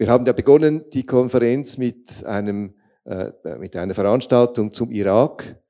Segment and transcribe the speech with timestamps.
[0.00, 2.72] Wir haben ja begonnen, die Konferenz mit, einem,
[3.04, 5.60] äh, mit einer Veranstaltung zum Irak,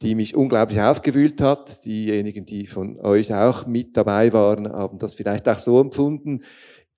[0.00, 1.84] die mich unglaublich aufgewühlt hat.
[1.84, 6.42] Diejenigen, die von euch auch mit dabei waren, haben das vielleicht auch so empfunden.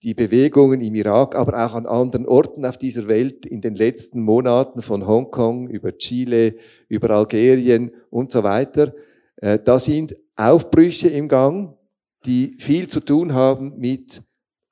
[0.04, 4.22] Die Bewegungen im Irak, aber auch an anderen Orten auf dieser Welt in den letzten
[4.22, 6.54] Monaten von Hongkong über Chile,
[6.88, 8.94] über Algerien und so weiter.
[9.38, 11.76] Äh, da sind Aufbrüche im Gang,
[12.24, 14.22] die viel zu tun haben mit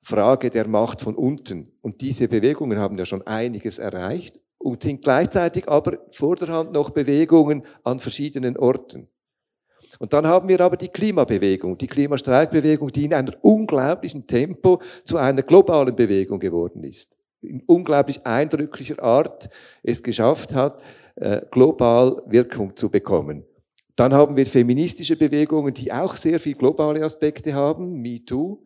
[0.07, 1.73] Frage der Macht von unten.
[1.81, 7.63] Und diese Bewegungen haben ja schon einiges erreicht und sind gleichzeitig aber vorderhand noch Bewegungen
[7.83, 9.09] an verschiedenen Orten.
[9.99, 15.17] Und dann haben wir aber die Klimabewegung, die Klimastreikbewegung, die in einem unglaublichen Tempo zu
[15.17, 17.13] einer globalen Bewegung geworden ist.
[17.41, 19.49] In unglaublich eindrücklicher Art
[19.83, 20.81] es geschafft hat,
[21.15, 23.43] äh, global Wirkung zu bekommen.
[23.97, 28.63] Dann haben wir feministische Bewegungen, die auch sehr viel globale Aspekte haben, MeToo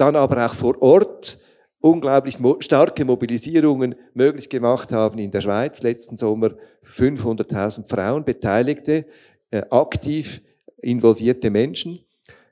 [0.00, 1.38] dann aber auch vor Ort
[1.80, 5.82] unglaublich starke Mobilisierungen möglich gemacht haben in der Schweiz.
[5.82, 6.50] Letzten Sommer
[6.84, 9.06] 500.000 Frauen Beteiligte,
[9.50, 10.42] äh, aktiv
[10.82, 12.00] involvierte Menschen.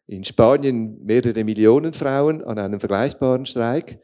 [0.06, 3.98] In Spanien mehrere Millionen Frauen an einem vergleichbaren Streik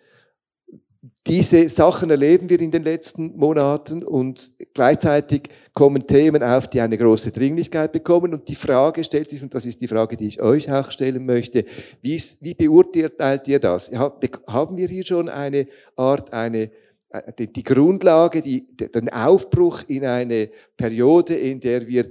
[1.26, 6.98] diese Sachen erleben wir in den letzten Monaten und gleichzeitig kommen Themen auf, die eine
[6.98, 8.34] große Dringlichkeit bekommen.
[8.34, 11.24] Und die Frage stellt sich, und das ist die Frage, die ich euch auch stellen
[11.24, 11.64] möchte,
[12.02, 13.90] wie, wie beurteilt ihr das?
[13.92, 16.70] Haben wir hier schon eine Art, eine,
[17.08, 22.10] äh, die Grundlage, die, den Aufbruch in eine Periode, in der wir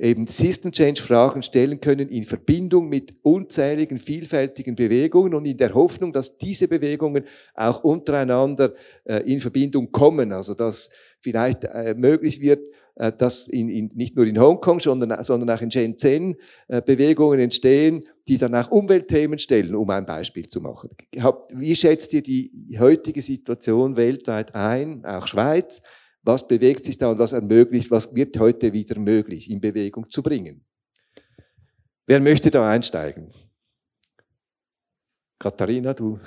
[0.00, 5.74] eben System Change Fragen stellen können in Verbindung mit unzähligen, vielfältigen Bewegungen und in der
[5.74, 8.72] Hoffnung, dass diese Bewegungen auch untereinander
[9.04, 10.32] äh, in Verbindung kommen.
[10.32, 10.90] Also dass
[11.20, 15.60] vielleicht äh, möglich wird, äh, dass in, in, nicht nur in Hongkong, sondern, sondern auch
[15.60, 16.36] in Shenzhen
[16.68, 20.90] Bewegungen entstehen, die dann auch Umweltthemen stellen, um ein Beispiel zu machen.
[21.52, 25.82] Wie schätzt ihr die heutige Situation weltweit ein, auch Schweiz?
[26.22, 30.22] Was bewegt sich da und was ermöglicht, was wird heute wieder möglich in Bewegung zu
[30.22, 30.64] bringen.
[32.06, 33.32] Wer möchte da einsteigen?
[35.38, 36.18] Katharina, du.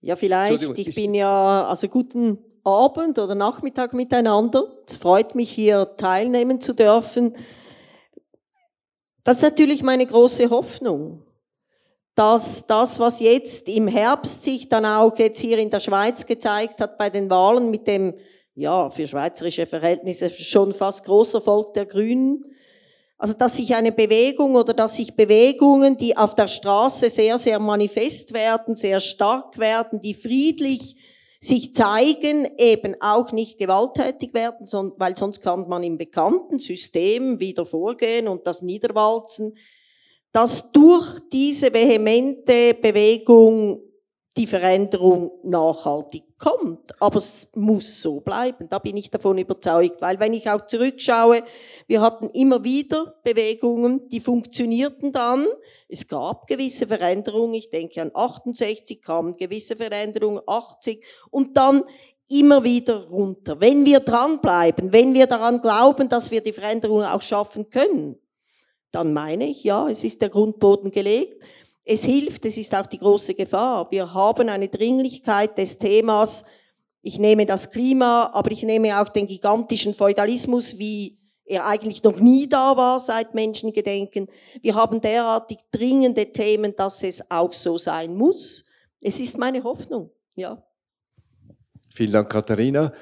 [0.00, 0.78] Ja, vielleicht.
[0.78, 4.64] Ich bin ja, also guten Abend oder Nachmittag miteinander.
[4.86, 7.36] Es freut mich, hier teilnehmen zu dürfen.
[9.22, 11.22] Das ist natürlich meine große Hoffnung
[12.14, 16.80] dass das, was jetzt im Herbst sich dann auch jetzt hier in der Schweiz gezeigt
[16.80, 18.14] hat bei den Wahlen mit dem,
[18.54, 22.44] ja, für schweizerische Verhältnisse schon fast großer Volk der Grünen,
[23.18, 27.58] also dass sich eine Bewegung oder dass sich Bewegungen, die auf der Straße sehr, sehr
[27.58, 30.96] manifest werden, sehr stark werden, die friedlich
[31.40, 37.66] sich zeigen, eben auch nicht gewalttätig werden, weil sonst kann man im bekannten System wieder
[37.66, 39.54] vorgehen und das niederwalzen
[40.34, 43.80] dass durch diese vehemente Bewegung
[44.36, 47.00] die Veränderung nachhaltig kommt.
[47.00, 48.68] Aber es muss so bleiben.
[48.68, 50.02] Da bin ich davon überzeugt.
[50.02, 51.44] Weil wenn ich auch zurückschaue,
[51.86, 55.46] wir hatten immer wieder Bewegungen, die funktionierten dann.
[55.88, 57.54] Es gab gewisse Veränderungen.
[57.54, 61.84] Ich denke an 68 kamen gewisse Veränderungen, 80 und dann
[62.28, 63.60] immer wieder runter.
[63.60, 68.18] Wenn wir dranbleiben, wenn wir daran glauben, dass wir die Veränderungen auch schaffen können,
[68.94, 71.42] dann meine ich, ja, es ist der Grundboden gelegt.
[71.84, 73.90] Es hilft, es ist auch die große Gefahr.
[73.90, 76.44] Wir haben eine Dringlichkeit des Themas.
[77.02, 82.18] Ich nehme das Klima, aber ich nehme auch den gigantischen Feudalismus, wie er eigentlich noch
[82.18, 84.28] nie da war seit Menschengedenken.
[84.62, 88.64] Wir haben derartig dringende Themen, dass es auch so sein muss.
[89.00, 90.62] Es ist meine Hoffnung, ja.
[91.92, 92.92] Vielen Dank, Katharina.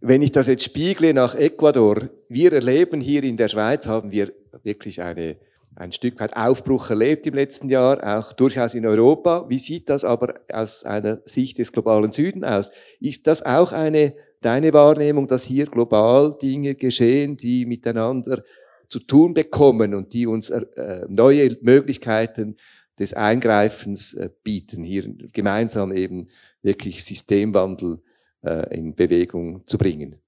[0.00, 4.32] Wenn ich das jetzt spiegle nach Ecuador, wir erleben hier in der Schweiz, haben wir
[4.64, 5.36] wirklich eine,
[5.74, 9.46] ein Stück weit Aufbruch erlebt im letzten Jahr, auch durchaus in Europa.
[9.48, 12.70] Wie sieht das aber aus einer Sicht des globalen Süden aus?
[13.00, 18.42] Ist das auch eine, deine Wahrnehmung, dass hier global Dinge geschehen, die miteinander
[18.88, 22.56] zu tun bekommen und die uns äh, neue Möglichkeiten
[22.98, 26.28] des Eingreifens äh, bieten, hier gemeinsam eben
[26.60, 28.02] wirklich Systemwandel
[28.42, 30.21] äh, in Bewegung zu bringen?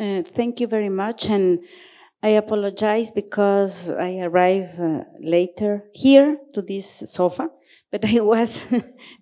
[0.00, 1.28] Uh, thank you very much.
[1.28, 1.62] And
[2.22, 7.50] I apologize because I arrived uh, later here to this sofa,
[7.92, 8.66] but I was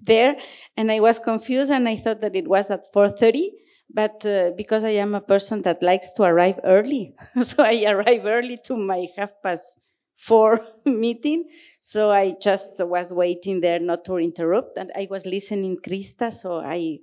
[0.01, 0.37] there
[0.77, 3.49] and I was confused and I thought that it was at 4.30.
[3.93, 8.27] But uh, because I am a person that likes to arrive early, so I arrive
[8.27, 9.79] early to my half past
[10.15, 11.49] four meeting.
[11.81, 14.77] So I just was waiting there not to interrupt.
[14.77, 16.99] And I was listening Krista, so I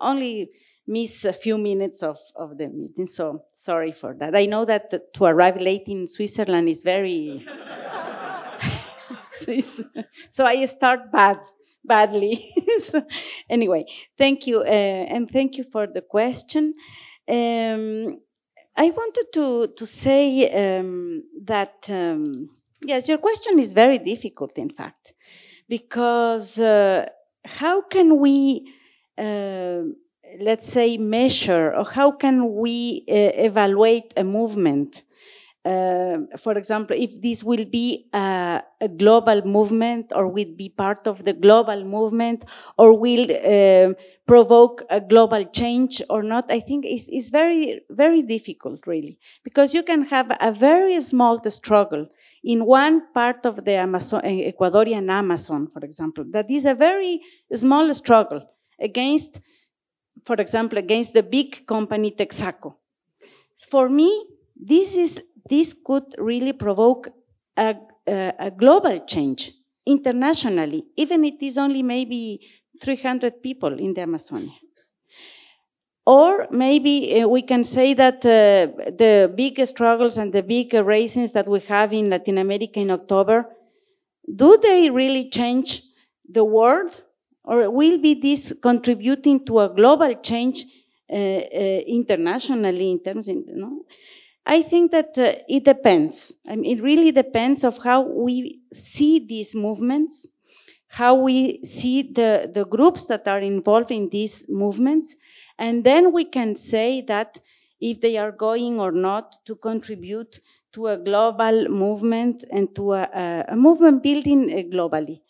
[0.00, 0.50] only
[0.88, 3.06] miss a few minutes of, of the meeting.
[3.06, 4.34] So sorry for that.
[4.34, 7.46] I know that to arrive late in Switzerland is very
[10.28, 11.38] so I start bad,
[11.84, 12.40] badly.
[12.80, 13.02] so
[13.48, 13.84] anyway,
[14.16, 16.74] thank you, uh, and thank you for the question.
[17.28, 18.20] Um,
[18.76, 22.50] I wanted to to say um, that um,
[22.82, 25.14] yes, your question is very difficult, in fact,
[25.68, 27.08] because uh,
[27.44, 28.72] how can we
[29.16, 29.82] uh,
[30.40, 33.12] let's say, measure or how can we uh,
[33.48, 35.04] evaluate a movement?
[35.64, 41.06] Uh, for example, if this will be a, a, global movement or will be part
[41.06, 42.44] of the global movement
[42.78, 43.92] or will uh,
[44.26, 49.18] provoke a global change or not, I think is very, very difficult really.
[49.42, 52.06] Because you can have a very small struggle
[52.44, 57.20] in one part of the Amazon, Ecuadorian Amazon, for example, that is a very
[57.52, 58.42] small struggle
[58.80, 59.40] against
[60.28, 62.74] for example, against the big company Texaco.
[63.72, 64.10] For me,
[64.54, 65.12] this is
[65.48, 67.08] this could really provoke
[67.56, 67.74] a,
[68.06, 69.52] a, a global change
[69.86, 72.40] internationally, even if it is only maybe
[72.82, 74.58] 300 people in the Amazonia.
[76.04, 80.84] Or maybe uh, we can say that uh, the big struggles and the big uh,
[80.84, 83.46] raisins that we have in Latin America in October,
[84.42, 85.82] do they really change
[86.28, 87.02] the world?
[87.48, 90.66] Or will be this contributing to a global change
[91.10, 93.86] uh, uh, internationally in terms of, you know?
[94.44, 96.34] I think that uh, it depends.
[96.46, 100.26] I mean, it really depends of how we see these movements,
[100.88, 105.16] how we see the, the groups that are involved in these movements,
[105.58, 107.40] and then we can say that
[107.80, 110.40] if they are going or not to contribute
[110.72, 115.20] to a global movement and to a, a, movement building uh, globally.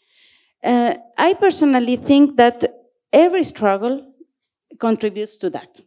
[0.62, 2.64] Uh, I personally think that
[3.12, 4.12] every struggle
[4.80, 5.80] contributes to that.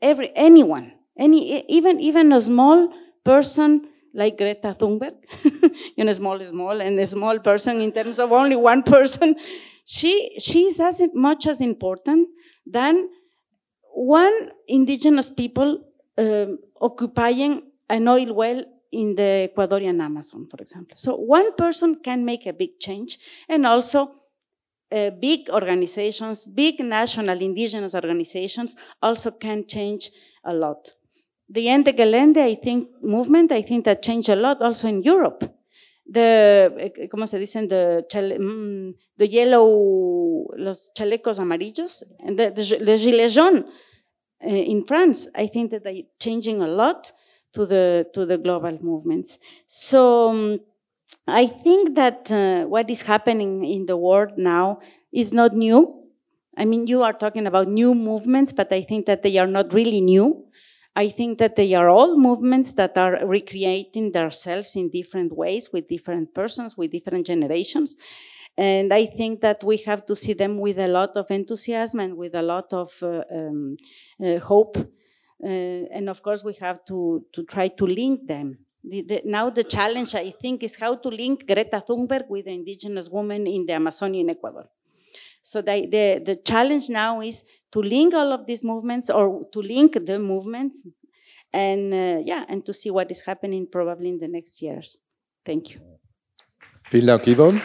[0.00, 2.92] Every anyone, any even even a small
[3.24, 5.14] person like Greta Thunberg,
[5.96, 9.34] you know, small small, and a small person in terms of only one person,
[9.84, 12.28] she she's as much as important
[12.66, 13.08] than
[13.94, 15.80] one indigenous people
[16.18, 18.64] um, occupying an oil well
[18.94, 20.96] in the Ecuadorian Amazon, for example.
[20.96, 23.18] So one person can make a big change,
[23.48, 24.10] and also
[24.90, 30.10] uh, big organizations, big national indigenous organizations also can change
[30.44, 30.94] a lot.
[31.48, 35.44] The Ende Gelände, I think, movement, I think that changed a lot also in Europe.
[36.06, 37.68] The, eh, ¿cómo se dicen?
[37.68, 43.64] The, mm, the yellow, los chalecos amarillos, and the, the, the gilets jaunes
[44.44, 47.12] uh, in France, I think that they're changing a lot
[47.54, 49.38] to the to the global movements.
[49.66, 50.60] So um,
[51.26, 54.80] I think that uh, what is happening in the world now
[55.12, 56.02] is not new.
[56.56, 59.72] I mean, you are talking about new movements, but I think that they are not
[59.74, 60.46] really new.
[60.96, 65.88] I think that they are all movements that are recreating themselves in different ways with
[65.88, 67.96] different persons, with different generations.
[68.56, 72.16] And I think that we have to see them with a lot of enthusiasm and
[72.16, 73.76] with a lot of uh, um,
[74.24, 74.76] uh, hope
[75.40, 78.58] and of course, we have to, to try to link them.
[78.82, 82.52] The, the, now the challenge, I think, is how to link Greta Thunberg with the
[82.52, 84.66] indigenous women in the Amazonian Ecuador.
[85.42, 89.60] So the, the, the challenge now is to link all of these movements or to
[89.60, 90.86] link the movements
[91.52, 94.98] and uh, yeah, and to see what is happening probably in the next years.
[95.44, 95.80] Thank you.
[96.90, 97.60] Vielen Dank, Yvonne.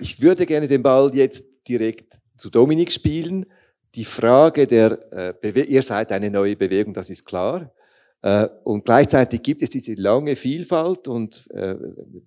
[0.00, 3.46] Ich würde gerne den Ball jetzt direkt zu Dominik spielen.
[3.94, 7.72] Die Frage der, äh, ihr seid eine neue Bewegung, das ist klar.
[8.20, 11.74] Äh, und gleichzeitig gibt es diese lange Vielfalt und äh,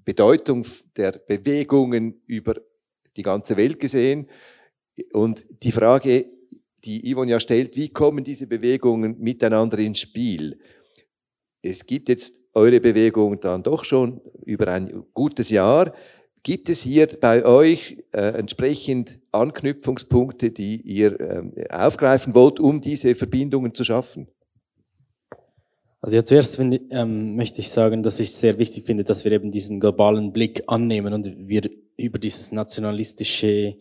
[0.04, 2.56] Bedeutung der Bewegungen über
[3.16, 4.28] die ganze Welt gesehen.
[5.14, 6.26] Und die Frage,
[6.84, 10.58] die Yvonne ja stellt, wie kommen diese Bewegungen miteinander ins Spiel?
[11.62, 15.94] Es gibt jetzt eure Bewegung dann doch schon über ein gutes Jahr.
[16.48, 23.16] Gibt es hier bei euch äh, entsprechend Anknüpfungspunkte, die ihr äh, aufgreifen wollt, um diese
[23.16, 24.30] Verbindungen zu schaffen?
[26.00, 29.34] Also ja, zuerst finde, ähm, möchte ich sagen, dass ich sehr wichtig finde, dass wir
[29.34, 33.76] eben diesen globalen Blick annehmen und wir über dieses nationalistische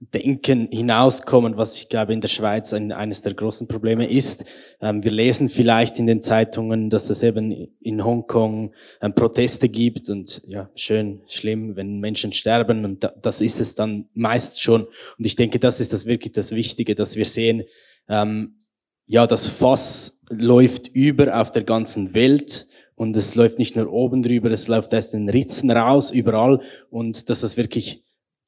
[0.00, 4.44] Denken hinauskommen, was ich glaube in der Schweiz ein, eines der großen Probleme ist.
[4.80, 10.10] Ähm, wir lesen vielleicht in den Zeitungen, dass es eben in Hongkong ähm, Proteste gibt
[10.10, 14.82] und ja, schön, schlimm, wenn Menschen sterben und da, das ist es dann meist schon.
[14.82, 17.62] Und ich denke, das ist das wirklich das Wichtige, dass wir sehen,
[18.08, 18.64] ähm,
[19.06, 24.22] ja, das Fass läuft über auf der ganzen Welt und es läuft nicht nur oben
[24.22, 26.60] drüber, es läuft aus den Ritzen raus, überall
[26.90, 28.04] und dass das wirklich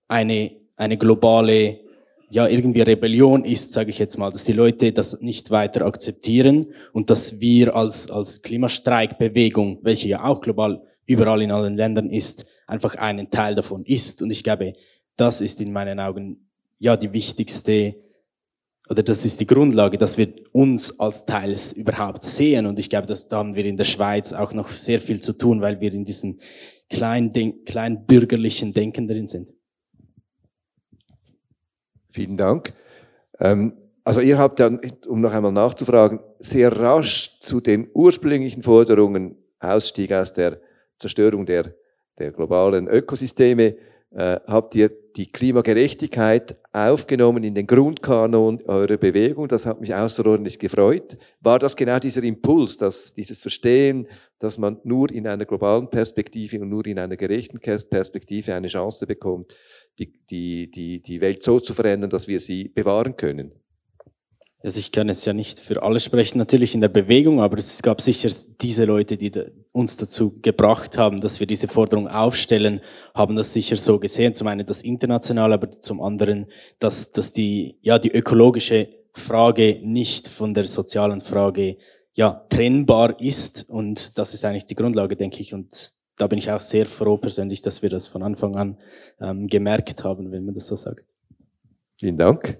[0.09, 1.81] eine eine globale
[2.31, 6.67] ja irgendwie Rebellion ist, sage ich jetzt mal, dass die Leute das nicht weiter akzeptieren
[6.93, 12.47] und dass wir als, als Klimastreikbewegung, welche ja auch global überall in allen Ländern ist,
[12.67, 14.23] einfach einen Teil davon ist.
[14.23, 14.73] Und ich glaube,
[15.17, 17.95] das ist in meinen Augen ja die wichtigste
[18.89, 22.67] oder das ist die Grundlage, dass wir uns als Teils überhaupt sehen.
[22.67, 25.33] Und ich glaube, dass, da haben wir in der Schweiz auch noch sehr viel zu
[25.33, 26.39] tun, weil wir in diesem
[26.89, 27.33] kleinen,
[27.65, 29.56] kleinen bürgerlichen Denken drin sind.
[32.17, 32.73] Vielen Dank.
[33.41, 39.37] Ähm, also ihr habt dann, um noch einmal nachzufragen, sehr rasch zu den ursprünglichen Forderungen
[39.61, 40.59] Ausstieg aus der
[40.97, 41.75] Zerstörung der,
[42.19, 43.77] der globalen Ökosysteme,
[44.11, 49.49] äh, habt ihr die Klimagerechtigkeit aufgenommen in den Grundkanon eurer Bewegung.
[49.49, 51.17] Das hat mich außerordentlich gefreut.
[51.41, 54.09] War das genau dieser Impuls, dass dieses Verstehen,
[54.39, 59.07] dass man nur in einer globalen Perspektive und nur in einer gerechten Perspektive eine Chance
[59.07, 59.57] bekommt,
[59.99, 63.53] die, die, die, die Welt so zu verändern, dass wir sie bewahren können?
[64.67, 67.81] Also ich kann es ja nicht für alle sprechen, natürlich in der Bewegung, aber es
[67.83, 68.29] gab sicher
[68.61, 69.31] diese Leute, die
[69.71, 72.81] uns dazu gebracht haben, dass wir diese Forderung aufstellen,
[73.15, 74.35] haben das sicher so gesehen.
[74.35, 76.47] Zum einen das international, aber zum anderen,
[76.81, 81.77] dass, dass die, ja, die ökologische Frage nicht von der sozialen Frage,
[82.15, 83.71] ja, trennbar ist.
[83.71, 85.55] Und das ist eigentlich die Grundlage, denke ich.
[85.55, 88.77] Und da bin ich auch sehr froh persönlich, dass wir das von Anfang an
[89.21, 91.05] ähm, gemerkt haben, wenn man das so sagt.
[92.01, 92.59] Vielen Dank.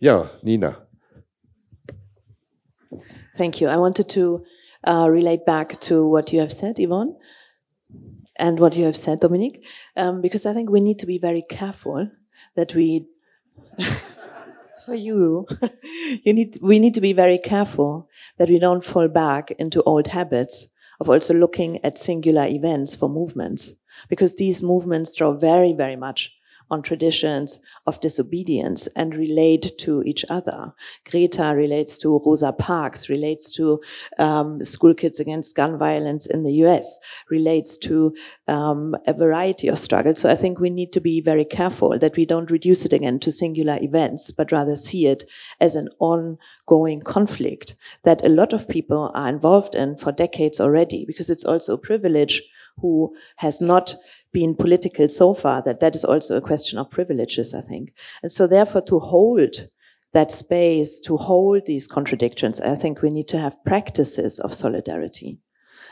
[0.00, 0.88] Ja, Nina.
[3.42, 3.66] Thank you.
[3.66, 4.44] I wanted to
[4.84, 7.16] uh, relate back to what you have said, Yvonne,
[8.36, 11.42] and what you have said, Dominique, um, because I think we need to be very
[11.42, 12.08] careful
[12.54, 13.08] that we.
[14.86, 15.48] for you.
[16.22, 16.56] you need.
[16.62, 18.08] We need to be very careful
[18.38, 20.68] that we don't fall back into old habits
[21.00, 23.72] of also looking at singular events for movements,
[24.08, 26.32] because these movements draw very, very much
[26.70, 30.72] on traditions of disobedience and relate to each other.
[31.10, 33.80] Greta relates to Rosa Parks, relates to
[34.18, 36.98] um, school kids against gun violence in the US,
[37.30, 38.14] relates to
[38.48, 40.20] um, a variety of struggles.
[40.20, 43.18] So I think we need to be very careful that we don't reduce it again
[43.20, 45.24] to singular events, but rather see it
[45.60, 51.04] as an ongoing conflict that a lot of people are involved in for decades already,
[51.04, 52.42] because it's also a privilege
[52.78, 53.94] who has not
[54.32, 57.92] been political so far that that is also a question of privileges, I think.
[58.22, 59.68] And so therefore to hold
[60.12, 65.38] that space, to hold these contradictions, I think we need to have practices of solidarity.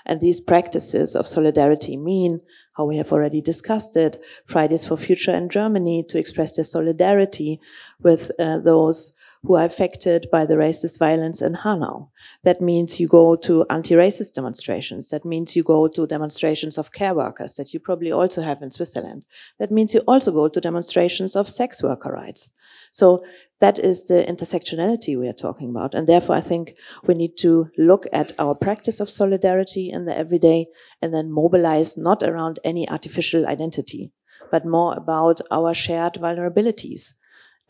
[0.07, 2.41] And these practices of solidarity mean,
[2.75, 7.61] how we have already discussed it, Fridays for Future in Germany to express their solidarity
[8.01, 12.11] with uh, those who are affected by the racist violence in Hanau.
[12.45, 15.09] That means you go to anti-racist demonstrations.
[15.09, 18.71] That means you go to demonstrations of care workers that you probably also have in
[18.71, 19.25] Switzerland.
[19.59, 22.51] That means you also go to demonstrations of sex worker rights.
[22.93, 23.25] So
[23.61, 25.95] that is the intersectionality we are talking about.
[25.95, 26.75] And therefore, I think
[27.07, 30.67] we need to look at our practice of solidarity in the everyday
[31.01, 34.13] and then mobilize not around any artificial identity,
[34.51, 37.15] but more about our shared vulnerabilities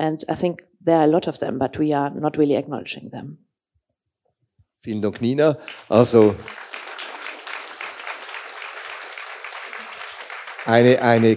[0.00, 3.10] And I think there are a lot of them, but we are not really acknowledging
[3.10, 3.36] them.
[4.80, 5.58] Vielen Dank, Nina.
[5.90, 6.36] Also
[10.64, 11.36] eine, eine,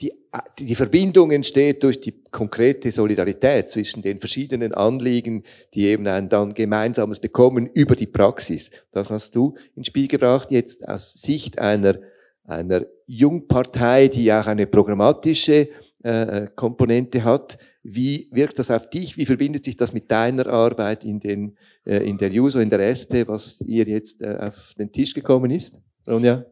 [0.00, 0.10] die,
[0.58, 5.44] die Verbindung entsteht durch die konkrete Solidarität zwischen den verschiedenen Anliegen,
[5.74, 8.70] die eben ein dann gemeinsames bekommen über die Praxis.
[8.90, 11.98] Das hast du ins Spiel gebracht, jetzt aus Sicht einer,
[12.44, 15.68] einer Jungpartei, die auch eine programmatische
[16.04, 17.58] äh, äh, Komponente hat.
[17.82, 19.16] Wie wirkt das auf dich?
[19.16, 22.80] Wie verbindet sich das mit deiner Arbeit in, den, äh, in der JUSO, in der
[22.86, 25.82] SP, was ihr jetzt äh, auf den Tisch gekommen ist?
[26.06, 26.44] Ronja?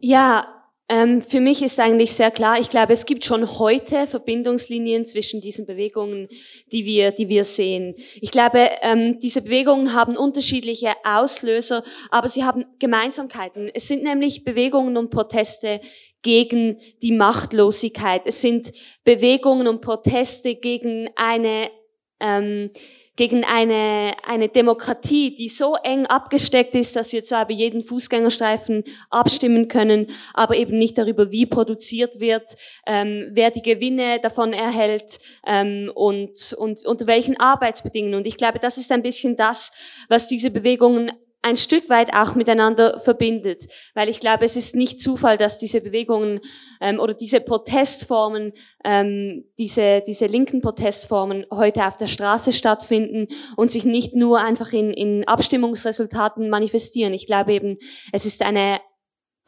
[0.00, 0.59] Ja,
[0.90, 5.40] ähm, für mich ist eigentlich sehr klar, ich glaube, es gibt schon heute Verbindungslinien zwischen
[5.40, 6.26] diesen Bewegungen,
[6.72, 7.94] die wir, die wir sehen.
[8.20, 13.70] Ich glaube, ähm, diese Bewegungen haben unterschiedliche Auslöser, aber sie haben Gemeinsamkeiten.
[13.72, 15.80] Es sind nämlich Bewegungen und Proteste
[16.22, 18.22] gegen die Machtlosigkeit.
[18.24, 18.72] Es sind
[19.04, 21.70] Bewegungen und Proteste gegen eine
[22.18, 22.68] ähm,
[23.16, 28.84] gegen eine, eine Demokratie, die so eng abgesteckt ist, dass wir zwar bei jedem Fußgängerstreifen
[29.10, 35.18] abstimmen können, aber eben nicht darüber, wie produziert wird, ähm, wer die Gewinne davon erhält
[35.46, 38.16] ähm, und, und unter welchen Arbeitsbedingungen.
[38.16, 39.72] Und ich glaube, das ist ein bisschen das,
[40.08, 43.66] was diese Bewegungen ein Stück weit auch miteinander verbindet.
[43.94, 46.40] Weil ich glaube, es ist nicht Zufall, dass diese Bewegungen
[46.80, 48.52] ähm, oder diese Protestformen,
[48.84, 54.72] ähm, diese, diese linken Protestformen heute auf der Straße stattfinden und sich nicht nur einfach
[54.72, 57.14] in, in Abstimmungsresultaten manifestieren.
[57.14, 57.78] Ich glaube eben,
[58.12, 58.80] es ist eine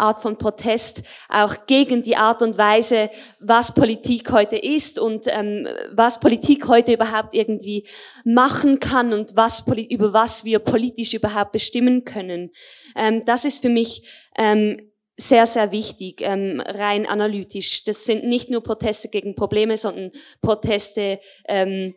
[0.03, 3.09] Art von Protest auch gegen die Art und Weise,
[3.41, 7.87] was Politik heute ist und ähm, was Politik heute überhaupt irgendwie
[8.25, 12.51] machen kann und was über was wir politisch überhaupt bestimmen können.
[12.97, 14.07] Ähm, das ist für mich
[14.37, 17.85] ähm, sehr, sehr wichtig, ähm, rein analytisch.
[17.85, 21.95] Das sind nicht nur Proteste gegen Probleme, sondern Proteste ähm,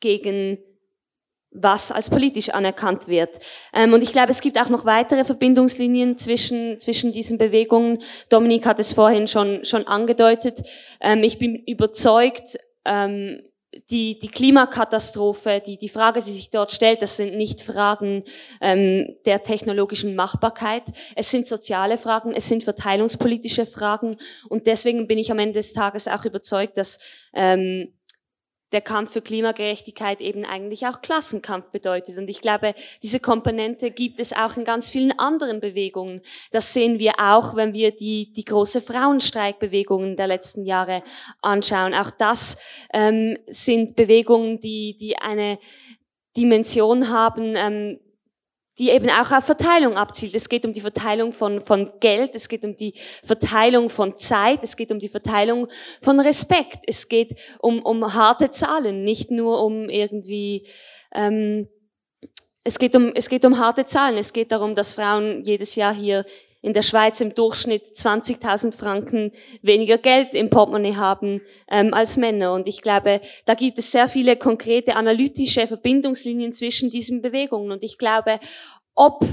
[0.00, 0.58] gegen
[1.52, 3.38] was als politisch anerkannt wird.
[3.74, 8.02] Ähm, und ich glaube, es gibt auch noch weitere Verbindungslinien zwischen, zwischen diesen Bewegungen.
[8.28, 10.62] Dominik hat es vorhin schon, schon angedeutet.
[11.00, 13.40] Ähm, ich bin überzeugt, ähm,
[13.90, 18.24] die, die Klimakatastrophe, die, die Frage, die sich dort stellt, das sind nicht Fragen
[18.60, 20.82] ähm, der technologischen Machbarkeit,
[21.14, 24.16] es sind soziale Fragen, es sind verteilungspolitische Fragen
[24.48, 26.98] und deswegen bin ich am Ende des Tages auch überzeugt, dass
[27.32, 27.92] ähm,
[28.72, 32.18] der Kampf für Klimagerechtigkeit eben eigentlich auch Klassenkampf bedeutet.
[32.18, 36.22] Und ich glaube, diese Komponente gibt es auch in ganz vielen anderen Bewegungen.
[36.52, 41.02] Das sehen wir auch, wenn wir die, die große Frauenstreikbewegungen der letzten Jahre
[41.42, 41.94] anschauen.
[41.94, 42.58] Auch das
[42.92, 45.58] ähm, sind Bewegungen, die, die eine
[46.36, 47.98] Dimension haben, ähm,
[48.80, 50.34] die eben auch auf Verteilung abzielt.
[50.34, 54.60] Es geht um die Verteilung von, von Geld, es geht um die Verteilung von Zeit,
[54.62, 55.68] es geht um die Verteilung
[56.00, 60.66] von Respekt, es geht um, um harte Zahlen, nicht nur um irgendwie,
[61.14, 61.68] ähm,
[62.64, 65.94] es geht um, es geht um harte Zahlen, es geht darum, dass Frauen jedes Jahr
[65.94, 66.24] hier
[66.62, 71.40] in der Schweiz im Durchschnitt 20.000 Franken weniger Geld im Portemonnaie haben
[71.70, 72.52] ähm, als Männer.
[72.52, 77.70] Und ich glaube, da gibt es sehr viele konkrete analytische Verbindungslinien zwischen diesen Bewegungen.
[77.72, 78.40] Und ich glaube,
[78.94, 79.24] ob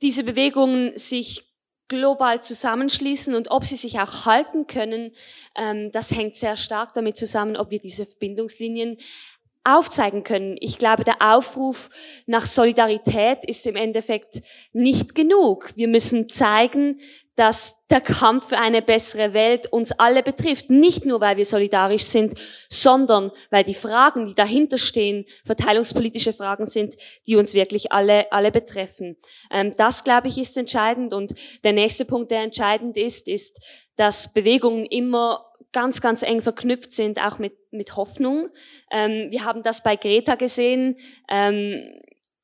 [0.00, 1.54] diese Bewegungen sich
[1.88, 5.12] global zusammenschließen und ob sie sich auch halten können,
[5.56, 8.96] ähm, das hängt sehr stark damit zusammen, ob wir diese Verbindungslinien
[9.64, 10.56] aufzeigen können.
[10.60, 11.88] Ich glaube, der Aufruf
[12.26, 14.42] nach Solidarität ist im Endeffekt
[14.72, 15.72] nicht genug.
[15.74, 17.00] Wir müssen zeigen,
[17.36, 20.70] dass der Kampf für eine bessere Welt uns alle betrifft.
[20.70, 26.68] Nicht nur, weil wir solidarisch sind, sondern weil die Fragen, die dahinter stehen, verteilungspolitische Fragen
[26.68, 26.94] sind,
[27.26, 29.16] die uns wirklich alle, alle betreffen.
[29.50, 31.12] Ähm, das, glaube ich, ist entscheidend.
[31.12, 33.60] Und der nächste Punkt, der entscheidend ist, ist,
[33.96, 38.48] dass Bewegungen immer ganz, ganz eng verknüpft sind, auch mit, mit Hoffnung.
[38.90, 40.96] Ähm, wir haben das bei Greta gesehen.
[41.28, 41.82] Ähm,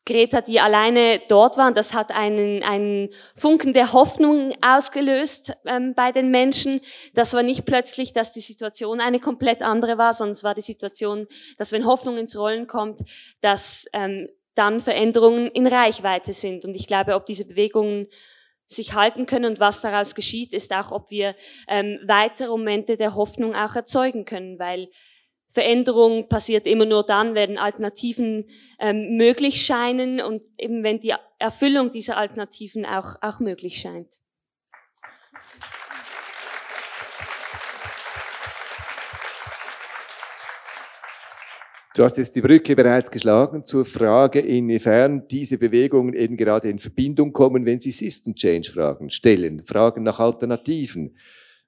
[0.07, 6.11] Greta, die alleine dort waren, das hat einen, einen Funken der Hoffnung ausgelöst ähm, bei
[6.11, 6.81] den Menschen.
[7.15, 10.63] Das war nicht plötzlich, dass die Situation eine komplett andere war, sondern es war die
[10.63, 11.27] Situation,
[11.59, 13.03] dass wenn Hoffnung ins Rollen kommt,
[13.41, 16.65] dass ähm, dann Veränderungen in Reichweite sind.
[16.65, 18.09] Und ich glaube, ob diese Bewegungen
[18.71, 21.35] sich halten können und was daraus geschieht, ist auch, ob wir
[21.67, 24.89] ähm, weitere Momente der Hoffnung auch erzeugen können, weil
[25.49, 31.91] Veränderung passiert immer nur dann, wenn Alternativen ähm, möglich scheinen und eben wenn die Erfüllung
[31.91, 34.21] dieser Alternativen auch, auch möglich scheint.
[41.97, 46.79] Du hast jetzt die Brücke bereits geschlagen zur Frage, inwiefern diese Bewegungen eben gerade in
[46.79, 51.17] Verbindung kommen, wenn sie System Change Fragen stellen, Fragen nach Alternativen.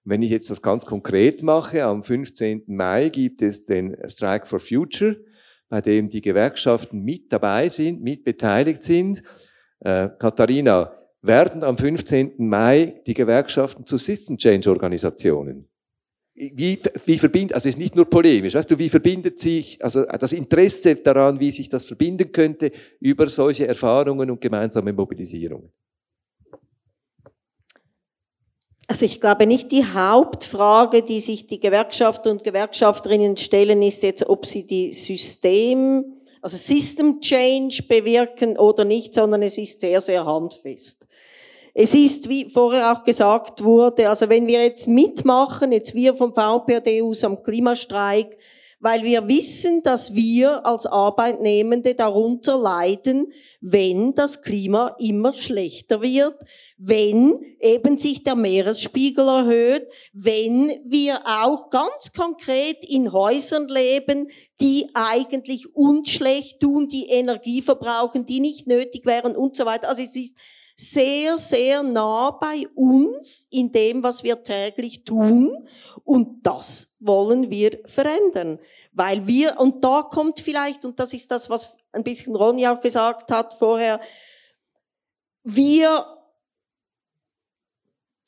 [0.04, 2.64] Wenn ich jetzt das ganz konkret mache, am 15.
[2.68, 5.16] Mai gibt es den Strike for Future,
[5.68, 9.24] bei dem die Gewerkschaften mit dabei sind, mit beteiligt sind.
[9.80, 12.34] Äh, Katharina, werden am 15.
[12.38, 15.68] Mai die Gewerkschaften zu System Change Organisationen?
[16.34, 20.04] Wie, wie verbindet, also es ist nicht nur polemisch, weißt du, wie verbindet sich, also
[20.04, 25.70] das Interesse daran, wie sich das verbinden könnte über solche Erfahrungen und gemeinsame Mobilisierungen?
[28.88, 34.28] Also ich glaube nicht die Hauptfrage, die sich die Gewerkschafter und Gewerkschafterinnen stellen, ist jetzt,
[34.28, 36.04] ob sie die System,
[36.42, 41.06] also System Change bewirken oder nicht, sondern es ist sehr, sehr handfest.
[41.74, 46.34] Es ist, wie vorher auch gesagt wurde, also wenn wir jetzt mitmachen, jetzt wir vom
[46.34, 48.36] VPRD aus am Klimastreik,
[48.78, 56.36] weil wir wissen, dass wir als Arbeitnehmende darunter leiden, wenn das Klima immer schlechter wird,
[56.76, 64.28] wenn eben sich der Meeresspiegel erhöht, wenn wir auch ganz konkret in Häusern leben,
[64.60, 69.88] die eigentlich uns schlecht tun, die Energie verbrauchen, die nicht nötig wären und so weiter.
[69.88, 70.34] Also es ist
[70.90, 75.66] sehr, sehr nah bei uns in dem, was wir täglich tun.
[76.04, 78.58] Und das wollen wir verändern.
[78.92, 82.80] Weil wir, und da kommt vielleicht, und das ist das, was ein bisschen Ronny auch
[82.80, 84.00] gesagt hat vorher,
[85.44, 86.06] wir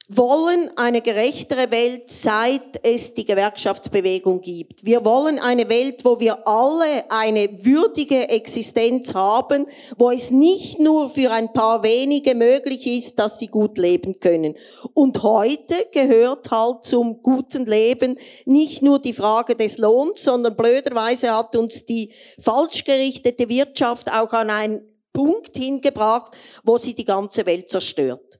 [0.08, 4.84] wollen eine gerechtere Welt, seit es die Gewerkschaftsbewegung gibt.
[4.84, 11.08] Wir wollen eine Welt, wo wir alle eine würdige Existenz haben, wo es nicht nur
[11.08, 14.56] für ein paar wenige möglich ist, dass sie gut leben können.
[14.92, 21.34] Und heute gehört halt zum guten Leben nicht nur die Frage des Lohns, sondern blöderweise
[21.34, 24.82] hat uns die falsch gerichtete Wirtschaft auch an einen
[25.14, 28.34] Punkt hingebracht, wo sie die ganze Welt zerstört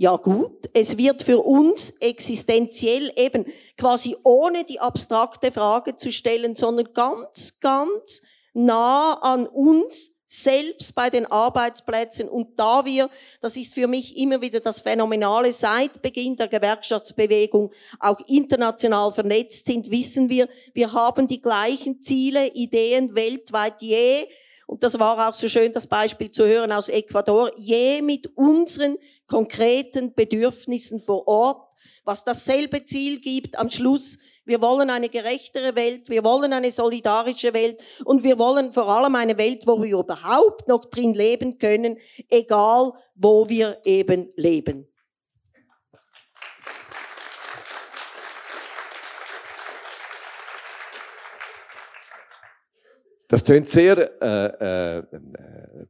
[0.00, 3.44] ja gut, es wird für uns existenziell eben
[3.76, 11.10] quasi ohne die abstrakte Frage zu stellen, sondern ganz, ganz nah an uns selbst bei
[11.10, 12.28] den Arbeitsplätzen.
[12.28, 17.72] Und da wir, das ist für mich immer wieder das Phänomenale, seit Beginn der Gewerkschaftsbewegung
[17.98, 24.28] auch international vernetzt sind, wissen wir, wir haben die gleichen Ziele, Ideen weltweit je
[24.68, 28.98] und das war auch so schön, das Beispiel zu hören aus Ecuador, je mit unseren
[29.26, 31.66] konkreten Bedürfnissen vor Ort,
[32.04, 34.18] was dasselbe Ziel gibt am Schluss.
[34.44, 39.14] Wir wollen eine gerechtere Welt, wir wollen eine solidarische Welt und wir wollen vor allem
[39.14, 41.96] eine Welt, wo wir überhaupt noch drin leben können,
[42.28, 44.86] egal wo wir eben leben.
[53.30, 55.02] Das tönt sehr äh, äh,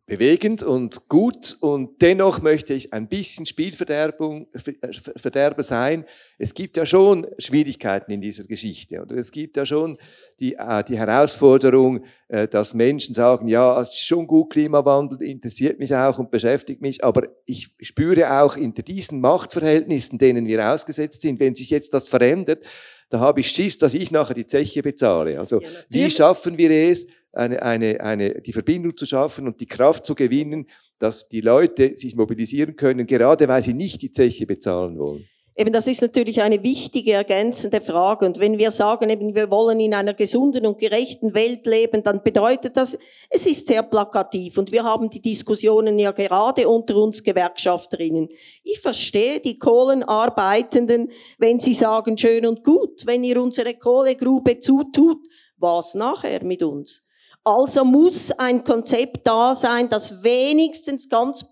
[0.06, 6.04] bewegend und gut und dennoch möchte ich ein bisschen Spielverderbung, äh, Verderber sein.
[6.36, 9.98] Es gibt ja schon Schwierigkeiten in dieser Geschichte oder es gibt ja schon
[10.40, 15.78] die, äh, die Herausforderung, äh, dass Menschen sagen, ja, es ist schon gut, Klimawandel interessiert
[15.78, 21.22] mich auch und beschäftigt mich, aber ich spüre auch in diesen Machtverhältnissen, denen wir ausgesetzt
[21.22, 22.64] sind, wenn sich jetzt das verändert,
[23.10, 25.38] da habe ich Schiss, dass ich nachher die Zeche bezahle.
[25.38, 29.66] Also ja, wie schaffen wir es, eine, eine, eine, die Verbindung zu schaffen und die
[29.66, 30.66] Kraft zu gewinnen,
[30.98, 35.28] dass die Leute sich mobilisieren können, gerade weil sie nicht die Zeche bezahlen wollen.
[35.60, 38.24] Eben, das ist natürlich eine wichtige ergänzende Frage.
[38.24, 42.22] Und wenn wir sagen, eben, wir wollen in einer gesunden und gerechten Welt leben, dann
[42.22, 42.96] bedeutet das,
[43.28, 44.56] es ist sehr plakativ.
[44.56, 48.28] Und wir haben die Diskussionen ja gerade unter uns Gewerkschafterinnen.
[48.62, 55.26] Ich verstehe die Kohlenarbeitenden, wenn sie sagen, schön und gut, wenn ihr unsere Kohlegrube zutut,
[55.56, 57.04] was nachher mit uns?
[57.48, 61.46] Also muss ein Konzept da sein, das wenigstens ganz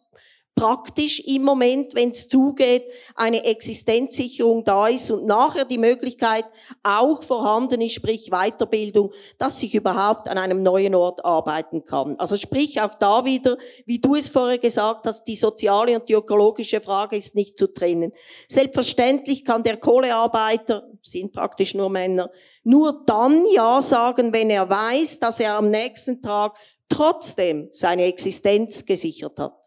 [0.56, 6.46] praktisch im Moment, wenn es zugeht, eine Existenzsicherung da ist und nachher die Möglichkeit
[6.82, 12.18] auch vorhanden ist, sprich Weiterbildung, dass ich überhaupt an einem neuen Ort arbeiten kann.
[12.18, 16.14] Also sprich auch da wieder, wie du es vorher gesagt hast, die soziale und die
[16.14, 18.12] ökologische Frage ist nicht zu trennen.
[18.48, 22.30] Selbstverständlich kann der Kohlearbeiter, sind praktisch nur Männer,
[22.64, 26.56] nur dann Ja sagen, wenn er weiß, dass er am nächsten Tag
[26.88, 29.65] trotzdem seine Existenz gesichert hat.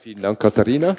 [0.00, 0.96] Vielen Dank, Katharina.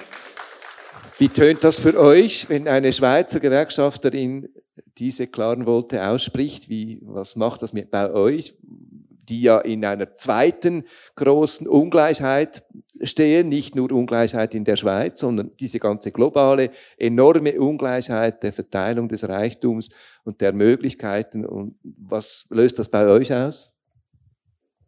[1.17, 4.49] Wie tönt das für euch, wenn eine Schweizer Gewerkschafterin
[4.97, 6.69] diese klaren Worte ausspricht?
[6.69, 10.83] Wie, was macht das mit bei euch, die ja in einer zweiten
[11.15, 12.63] großen Ungleichheit
[13.01, 13.47] stehen?
[13.47, 19.27] Nicht nur Ungleichheit in der Schweiz, sondern diese ganze globale, enorme Ungleichheit der Verteilung des
[19.27, 19.89] Reichtums
[20.25, 21.45] und der Möglichkeiten.
[21.45, 23.73] Und was löst das bei euch aus?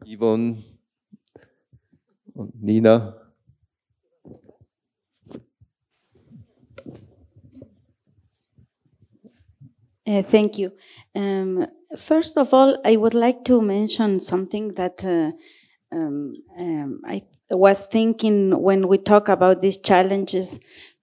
[0.06, 0.64] Yvonne
[2.34, 3.21] und Nina?
[10.08, 10.72] Uh, thank you.
[11.16, 15.32] Um, first of all, I would like to mention something that uh,
[15.96, 20.60] um, um, I was thinking when we talk about these challenges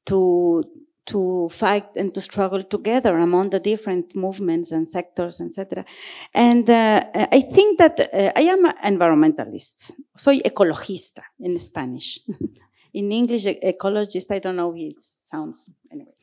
[0.07, 0.65] to
[1.07, 5.87] to fight and to struggle together among the different movements and sectors, etc.
[6.35, 9.93] And uh, I think that uh, I am an environmentalist.
[10.15, 12.21] Soy ecologista in Spanish.
[12.99, 16.15] in English, ecologist, I don't know it sounds anyway.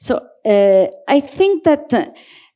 [0.00, 2.06] So uh, I think that uh,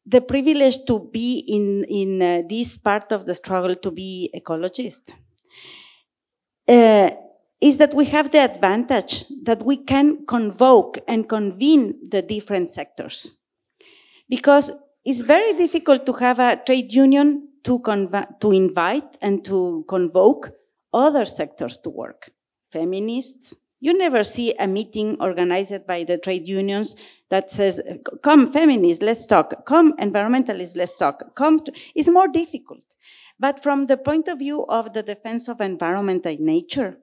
[0.05, 5.13] the privilege to be in, in uh, this part of the struggle to be ecologist
[6.67, 7.11] uh,
[7.61, 13.37] is that we have the advantage that we can convoke and convene the different sectors.
[14.29, 14.73] Because
[15.05, 17.81] it's very difficult to have a trade union to,
[18.41, 20.51] to invite and to convoke
[20.93, 22.31] other sectors to work
[22.73, 23.55] feminists.
[23.81, 26.97] You never see a meeting organized by the trade unions
[27.31, 27.81] that says,
[28.23, 29.65] come feminists, let's talk.
[29.67, 31.35] Come environmentalists, let's talk.
[31.37, 31.61] Come,
[31.95, 32.83] it's more difficult.
[33.39, 36.99] But from the point of view of the defense of environment and nature,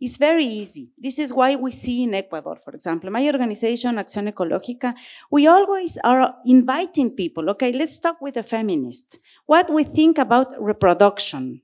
[0.00, 0.90] it's very easy.
[0.96, 4.94] This is why we see in Ecuador, for example, my organization, Acción Ecológica,
[5.30, 7.50] we always are inviting people.
[7.50, 9.18] Okay, let's talk with a feminist.
[9.46, 11.62] What we think about reproduction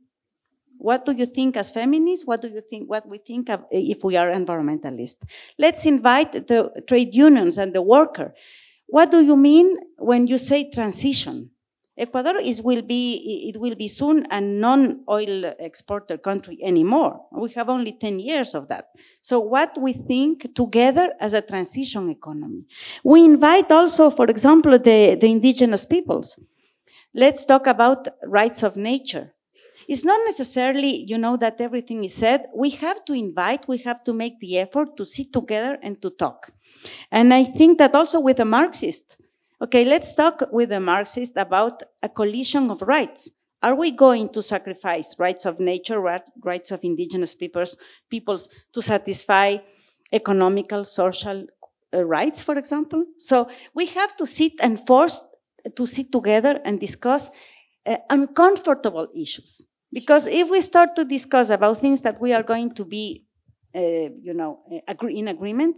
[0.79, 2.27] What do you think as feminists?
[2.27, 5.23] What do you think, what we think of eh, if we are environmentalists?
[5.59, 8.35] Let's invite the trade unions and the worker.
[8.87, 11.51] What do you mean when you say transition?
[11.97, 17.21] Ecuador is, will be, it will be soon a non-oil exporter country anymore.
[17.31, 18.89] We have only 10 years of that.
[19.21, 22.65] So what we think together as a transition economy.
[23.05, 26.37] We invite also, for example, the, the indigenous peoples.
[27.15, 29.34] Let's talk about rights of nature.
[29.89, 32.47] It's not necessarily, you know, that everything is said.
[32.55, 36.11] We have to invite, we have to make the effort to sit together and to
[36.11, 36.53] talk.
[37.11, 39.17] And I think that also with a Marxist,
[39.65, 43.31] Okay, let's talk with the Marxist about a collision of rights.
[43.63, 46.01] Are we going to sacrifice rights of nature,
[46.43, 47.79] rights of indigenous peoples,
[48.11, 49.57] peoples to satisfy
[50.13, 51.47] economical, social
[51.95, 53.07] uh, rights, for example?
[53.19, 55.23] So we have to sit and force
[55.77, 57.31] to sit together and discuss
[57.87, 59.63] uh, uncomfortable issues.
[59.95, 63.25] Because if we start to discuss about things that we are going to be,
[63.75, 65.77] uh, you know, uh, agree in agreement,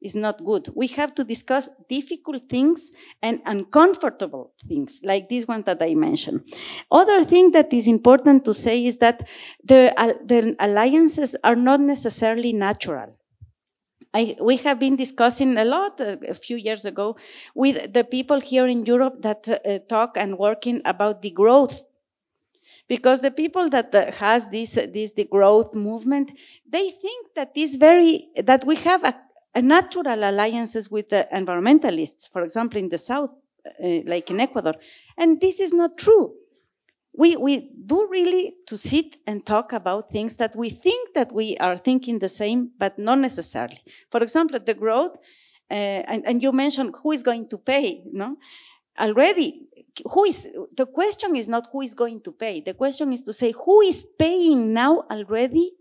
[0.00, 0.70] is not good.
[0.74, 6.40] We have to discuss difficult things and uncomfortable things, like this one that I mentioned.
[6.90, 9.28] Other thing that is important to say is that
[9.64, 13.16] the, uh, the alliances are not necessarily natural.
[14.14, 17.16] I, we have been discussing a lot uh, a few years ago
[17.54, 21.84] with the people here in Europe that uh, talk and working about the growth
[22.88, 26.32] because the people that uh, has this this the growth movement
[26.68, 29.14] they think that this very that we have a
[29.62, 33.30] natural alliances with the environmentalists, for example, in the south,
[33.66, 34.74] uh, like in Ecuador.
[35.16, 36.34] And this is not true.
[37.16, 41.56] We, we do really to sit and talk about things that we think that we
[41.56, 43.80] are thinking the same, but not necessarily.
[44.10, 45.16] For example, the growth,
[45.70, 48.36] uh, and, and you mentioned who is going to pay, no?
[49.00, 49.67] Already,
[50.04, 52.60] who is, the question is not who is going to pay.
[52.60, 55.72] The question is to say who is paying now already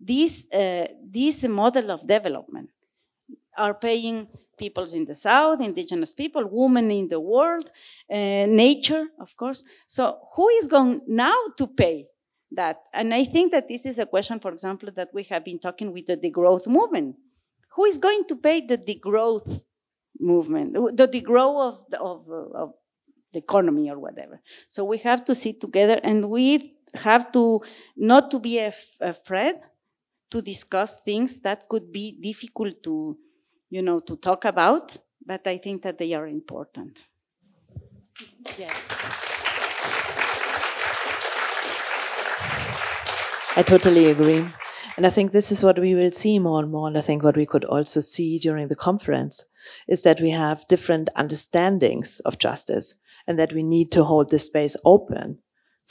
[0.00, 2.70] this, uh, this model of development
[3.56, 7.70] are paying peoples in the south, indigenous people, women in the world,
[8.10, 9.64] uh, nature, of course.
[9.86, 12.06] So who is going now to pay
[12.52, 12.76] that?
[12.92, 15.92] And I think that this is a question, for example, that we have been talking
[15.92, 17.16] with the degrowth movement.
[17.74, 19.62] Who is going to pay the degrowth
[20.20, 22.74] movement, the degrowth of of, of
[23.32, 24.40] the economy or whatever?
[24.68, 27.62] So we have to sit together and we have to
[27.96, 29.56] not to be af afraid
[30.30, 33.18] to discuss things that could be difficult to
[33.72, 37.08] you know, to talk about, but I think that they are important.
[38.58, 38.76] Yes.
[43.56, 44.46] I totally agree.
[44.98, 46.86] And I think this is what we will see more and more.
[46.86, 49.46] And I think what we could also see during the conference
[49.88, 52.94] is that we have different understandings of justice
[53.26, 55.38] and that we need to hold this space open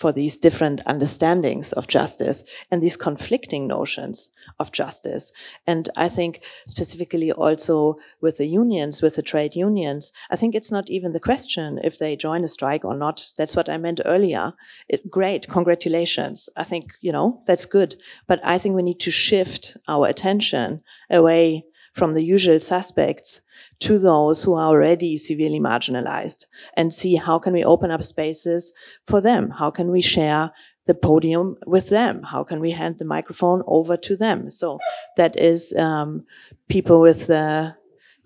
[0.02, 5.32] for these different understandings of justice and these conflicting notions of justice.
[5.68, 10.72] And I think specifically also with the unions, with the trade unions, I think it's
[10.72, 13.28] not even the question if they join a strike or not.
[13.38, 14.54] That's what I meant earlier.
[14.90, 15.48] It, great.
[15.48, 16.50] Congratulations.
[16.58, 17.96] I think, you know, that's good.
[18.28, 23.42] But I think we need to shift our attention away from the usual suspects
[23.80, 28.74] to those who are already severely marginalized and see how can we open up spaces
[29.06, 29.50] for them?
[29.50, 30.52] How can we share
[30.86, 32.24] the podium with them?
[32.24, 34.52] How can we hand the microphone over to them?
[34.52, 34.80] So
[35.18, 36.26] that is um,
[36.70, 37.74] people with uh,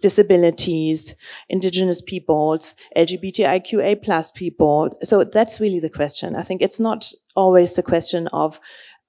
[0.01, 1.15] disabilities,
[1.49, 4.95] indigenous peoples, LGBTIQA plus people.
[5.03, 6.35] So that's really the question.
[6.35, 8.59] I think it's not always the question of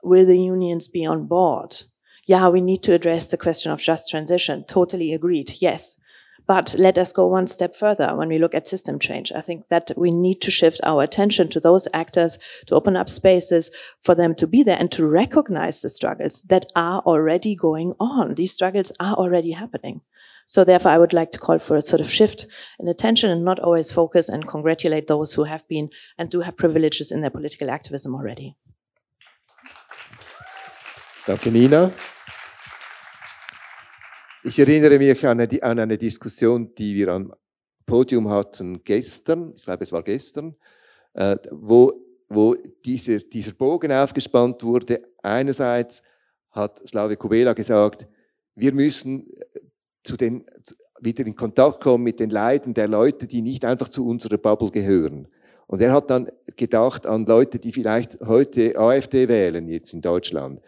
[0.03, 1.83] will the unions be on board?
[2.27, 4.65] Yeah, we need to address the question of just transition.
[4.65, 5.55] Totally agreed.
[5.61, 5.97] Yes.
[6.47, 9.33] But let us go one step further when we look at system change.
[9.33, 13.09] I think that we need to shift our attention to those actors, to open up
[13.09, 13.71] spaces
[14.03, 18.35] for them to be there and to recognize the struggles that are already going on.
[18.35, 20.03] These struggles are already happening.
[20.47, 22.47] So therefore, I would like to call for a sort of shift
[22.79, 26.57] in attention and not always focus and congratulate those who have been and do have
[26.57, 28.57] privileges in their political activism already.
[31.27, 31.93] Danke, Nina.
[34.49, 37.35] Ich erinnere mich an eine, an eine Diskussion, die wir am
[37.85, 40.55] Podium hatten gestern, ich glaube es war gestern,
[41.15, 41.93] äh, wo,
[42.29, 42.55] wo
[42.85, 45.03] dieser, dieser Bogen aufgespannt wurde.
[45.21, 46.01] Einerseits
[46.53, 48.07] hat Slavia Kubela gesagt,
[48.55, 49.59] wir müssen äh,
[50.05, 50.45] zu den,
[51.01, 54.71] wieder in Kontakt kommen mit den Leiden der Leute, die nicht einfach zu unserer Bubble
[54.71, 55.27] gehören.
[55.67, 60.63] Und er hat dann gedacht an Leute, die vielleicht heute AfD wählen, jetzt in Deutschland.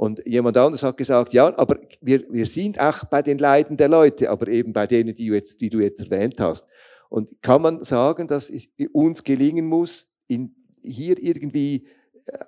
[0.00, 3.88] Und jemand anderes hat gesagt, ja, aber wir, wir sind auch bei den Leiden der
[3.88, 6.66] Leute, aber eben bei denen, die du jetzt, die du jetzt erwähnt hast.
[7.10, 11.86] Und kann man sagen, dass es uns gelingen muss, in, hier irgendwie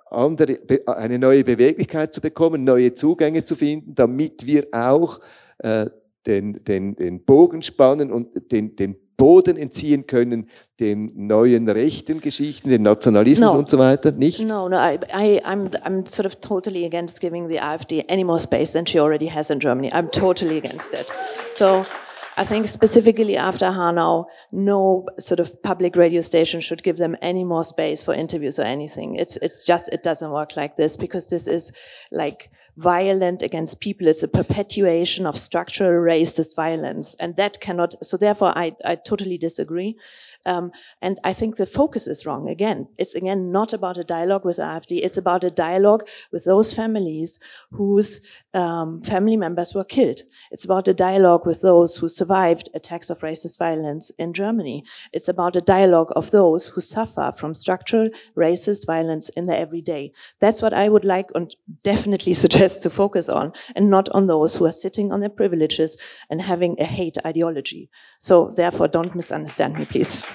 [0.09, 5.19] andere, eine neue Beweglichkeit zu bekommen, neue Zugänge zu finden, damit wir auch
[5.59, 5.91] äh,
[6.25, 10.49] den, den, den Bogen spannen und den, den Boden entziehen können
[10.79, 13.59] den neuen rechten Geschichten, dem Nationalismus no.
[13.59, 14.39] und so weiter, nicht?
[14.39, 18.39] No, no, I, I, I'm, I'm sort of totally against giving the AfD any more
[18.39, 19.91] space than she already has in Germany.
[19.93, 21.11] I'm totally against it.
[21.51, 21.85] So
[22.35, 27.43] I think specifically after Hanau, no sort of public radio station should give them any
[27.43, 29.15] more space for interviews or anything.
[29.15, 31.71] It's, it's just, it doesn't work like this because this is
[32.11, 34.07] like, violent against people.
[34.07, 37.15] It's a perpetuation of structural racist violence.
[37.15, 39.95] And that cannot, so therefore I, I totally disagree.
[40.45, 42.49] Um, and I think the focus is wrong.
[42.49, 44.99] Again, it's again not about a dialogue with AfD.
[45.03, 47.39] It's about a dialogue with those families
[47.71, 48.21] whose
[48.53, 50.21] um, family members were killed.
[50.51, 54.83] It's about a dialogue with those who survived attacks of racist violence in Germany.
[55.11, 60.11] It's about a dialogue of those who suffer from structural racist violence in their everyday.
[60.39, 64.55] That's what I would like and definitely suggest to focus on, and not on those
[64.55, 65.97] who are sitting on their privileges
[66.29, 67.89] and having a hate ideology.
[68.19, 70.25] So therefore, don't misunderstand me, please.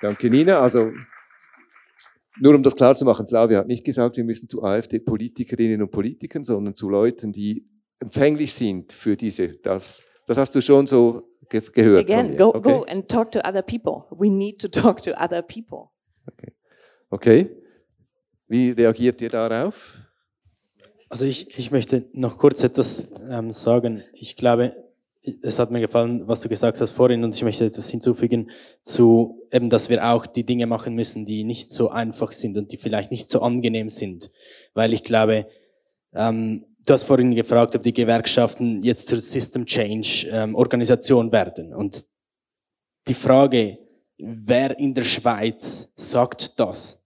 [0.00, 0.60] Danke, Nina.
[0.60, 0.92] Also,
[2.38, 5.90] nur um das klar zu machen, Slavia hat nicht gesagt, wir müssen zu AfD-Politikerinnen und
[5.90, 7.68] Politikern, sondern zu Leuten, die
[7.98, 12.10] empfänglich sind für diese, das, das hast du schon so ge gehört.
[12.10, 12.60] Again, go, okay.
[12.60, 14.04] go and talk to other people.
[14.10, 15.90] We need to talk to other people.
[16.26, 16.52] Okay.
[17.10, 17.50] okay.
[18.48, 19.98] Wie reagiert ihr darauf?
[21.08, 24.02] Also ich, ich möchte noch kurz etwas ähm, sagen.
[24.14, 24.76] Ich glaube,
[25.22, 29.46] es hat mir gefallen, was du gesagt hast vorhin, und ich möchte etwas hinzufügen zu
[29.50, 32.78] eben, dass wir auch die Dinge machen müssen, die nicht so einfach sind und die
[32.78, 34.30] vielleicht nicht so angenehm sind.
[34.72, 35.46] Weil ich glaube,
[36.14, 41.74] ähm, du hast vorhin gefragt, ob die Gewerkschaften jetzt zur System Change ähm, Organisation werden.
[41.74, 42.06] Und
[43.06, 43.78] die Frage,
[44.18, 47.02] wer in der Schweiz sagt das?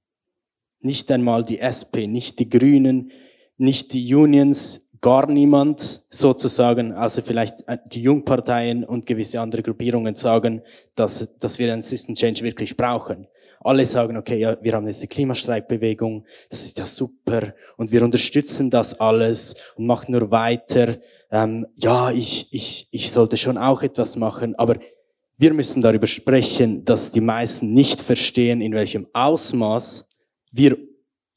[0.80, 3.10] Nicht einmal die SP, nicht die Grünen,
[3.56, 7.56] nicht die Unions, gar niemand sozusagen, also vielleicht
[7.92, 10.62] die Jungparteien und gewisse andere Gruppierungen sagen,
[10.94, 13.26] dass, dass wir einen System Change wirklich brauchen.
[13.60, 18.02] Alle sagen, okay, ja, wir haben jetzt die Klimastreikbewegung, das ist ja super und wir
[18.02, 20.96] unterstützen das alles und machen nur weiter.
[21.30, 24.76] Ähm, ja, ich, ich, ich sollte schon auch etwas machen, aber
[25.36, 30.08] wir müssen darüber sprechen, dass die meisten nicht verstehen, in welchem Ausmaß
[30.50, 30.78] wir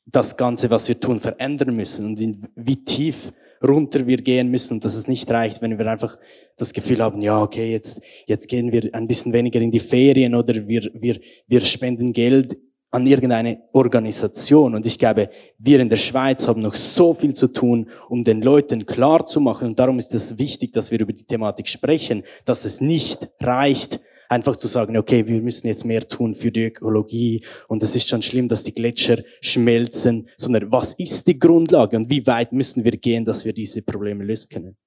[0.05, 3.33] das Ganze, was wir tun, verändern müssen und in, wie tief
[3.65, 6.17] runter wir gehen müssen und dass es nicht reicht, wenn wir einfach
[6.57, 10.35] das Gefühl haben, ja, okay, jetzt, jetzt gehen wir ein bisschen weniger in die Ferien
[10.35, 12.57] oder wir, wir, wir spenden Geld
[12.89, 14.75] an irgendeine Organisation.
[14.75, 18.41] Und ich glaube, wir in der Schweiz haben noch so viel zu tun, um den
[18.41, 19.69] Leuten klar zu machen.
[19.69, 23.99] Und darum ist es wichtig, dass wir über die Thematik sprechen, dass es nicht reicht,
[24.29, 28.07] einfach zu sagen, okay, wir müssen jetzt mehr tun für die Ökologie und es ist
[28.07, 32.83] schon schlimm, dass die Gletscher schmelzen, sondern was ist die Grundlage und wie weit müssen
[32.83, 34.77] wir gehen, dass wir diese Probleme lösen können?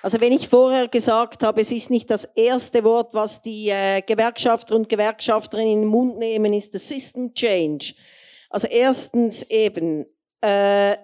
[0.00, 4.00] Also wenn ich vorher gesagt habe, es ist nicht das erste Wort, was die äh,
[4.00, 7.94] Gewerkschafter und Gewerkschafterinnen in den Mund nehmen, ist the System Change.
[8.48, 10.06] Also erstens eben,
[10.40, 10.96] äh,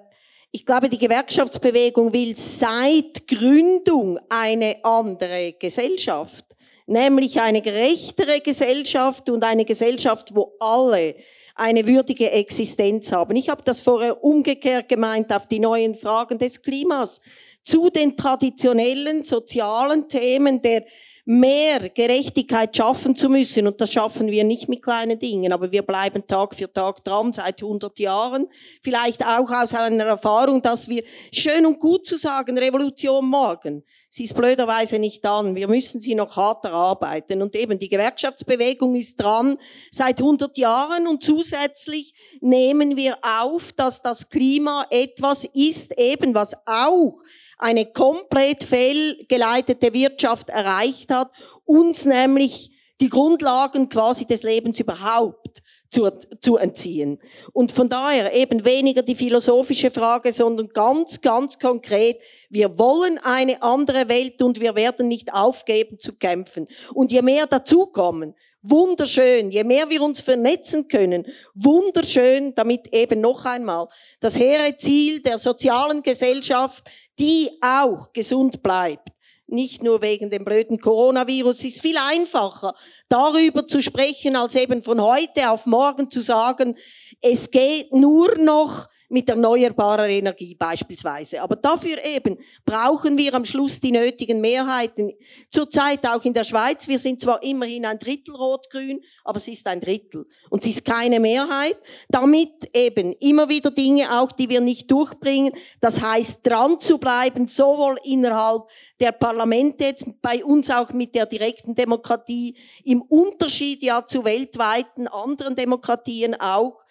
[0.55, 6.45] ich glaube, die Gewerkschaftsbewegung will seit Gründung eine andere Gesellschaft,
[6.87, 11.17] nämlich eine gerechtere Gesellschaft und eine Gesellschaft, wo alle
[11.57, 13.35] eine würdige Existenz haben.
[13.35, 17.21] Ich habe das vorher umgekehrt gemeint auf die neuen Fragen des Klimas.
[17.65, 20.85] Zu den traditionellen sozialen Themen der
[21.27, 23.67] mehr Gerechtigkeit schaffen zu müssen.
[23.67, 27.33] Und das schaffen wir nicht mit kleinen Dingen, aber wir bleiben Tag für Tag dran,
[27.33, 28.47] seit 100 Jahren.
[28.83, 33.85] Vielleicht auch aus einer Erfahrung, dass wir, schön und gut zu sagen, Revolution morgen.
[34.11, 35.55] Sie ist blöderweise nicht dann.
[35.55, 37.43] Wir müssen sie noch hart erarbeiten.
[37.43, 39.57] Und eben, die Gewerkschaftsbewegung ist dran
[39.91, 46.55] seit 100 Jahren und zusätzlich nehmen wir auf, dass das Klima etwas ist, eben was
[46.67, 47.17] auch
[47.59, 51.31] eine komplett fehlgeleitete Wirtschaft erreicht hat,
[51.65, 57.21] uns nämlich die Grundlagen quasi des Lebens überhaupt zu, zu entziehen.
[57.53, 63.63] Und von daher eben weniger die philosophische Frage, sondern ganz, ganz konkret, wir wollen eine
[63.63, 66.67] andere Welt und wir werden nicht aufgeben zu kämpfen.
[66.93, 73.45] Und je mehr dazukommen, wunderschön, je mehr wir uns vernetzen können, wunderschön, damit eben noch
[73.45, 73.87] einmal
[74.21, 79.09] das hehre Ziel der sozialen Gesellschaft, die auch gesund bleibt,
[79.47, 81.59] nicht nur wegen dem blöden Coronavirus.
[81.59, 82.75] Es ist viel einfacher,
[83.09, 86.77] darüber zu sprechen, als eben von heute auf morgen zu sagen,
[87.21, 91.43] es geht nur noch mit erneuerbarer Energie beispielsweise.
[91.43, 95.13] Aber dafür eben brauchen wir am Schluss die nötigen Mehrheiten.
[95.51, 96.89] Zurzeit auch in der Schweiz.
[96.89, 100.27] Wir sind zwar immerhin ein Drittel rot-grün, aber es ist ein Drittel.
[100.51, 101.77] Und es ist keine Mehrheit.
[102.09, 105.53] Damit eben immer wieder Dinge auch, die wir nicht durchbringen.
[105.81, 108.63] Das heißt, dran zu bleiben, sowohl innerhalb
[109.01, 115.09] der Parlamente, jetzt bei uns auch mit der direkten Demokratie, im Unterschied ja zu weltweiten
[115.09, 116.84] anderen Demokratien auch,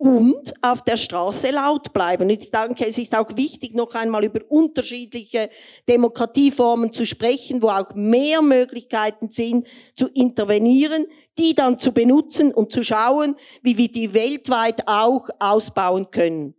[0.00, 2.30] und auf der Straße laut bleiben.
[2.30, 5.50] Ich denke, es ist auch wichtig, noch einmal über unterschiedliche
[5.86, 11.04] Demokratieformen zu sprechen, wo auch mehr Möglichkeiten sind, zu intervenieren,
[11.36, 16.54] die dann zu benutzen und zu schauen, wie wir die weltweit auch ausbauen können.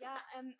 [0.00, 0.54] Ja, ähm,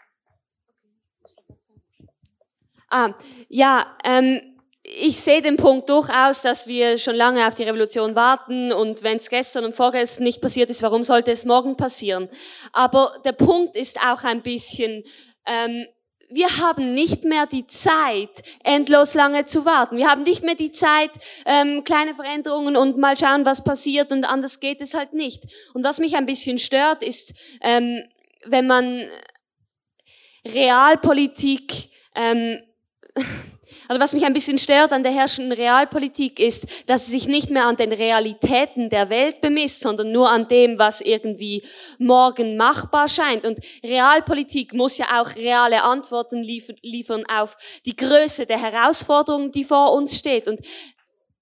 [2.91, 3.15] ah,
[3.49, 4.50] ja, ähm,
[4.99, 9.19] ich sehe den Punkt durchaus, dass wir schon lange auf die Revolution warten und wenn
[9.19, 12.29] es gestern und vorgestern nicht passiert ist, warum sollte es morgen passieren?
[12.73, 15.05] Aber der Punkt ist auch ein bisschen,
[15.47, 15.87] ähm,
[16.29, 19.97] wir haben nicht mehr die Zeit, endlos lange zu warten.
[19.97, 21.11] Wir haben nicht mehr die Zeit,
[21.45, 25.43] ähm, kleine Veränderungen und mal schauen, was passiert und anders geht es halt nicht.
[25.75, 28.05] Und was mich ein bisschen stört, ist, ähm,
[28.47, 29.05] wenn man
[30.47, 32.61] Realpolitik ähm,
[33.91, 37.51] Also was mich ein bisschen stört an der herrschenden Realpolitik ist, dass sie sich nicht
[37.51, 41.65] mehr an den Realitäten der Welt bemisst, sondern nur an dem, was irgendwie
[41.99, 43.45] morgen machbar scheint.
[43.45, 49.93] Und Realpolitik muss ja auch reale Antworten liefern auf die Größe der Herausforderungen, die vor
[49.93, 50.47] uns steht.
[50.47, 50.61] Und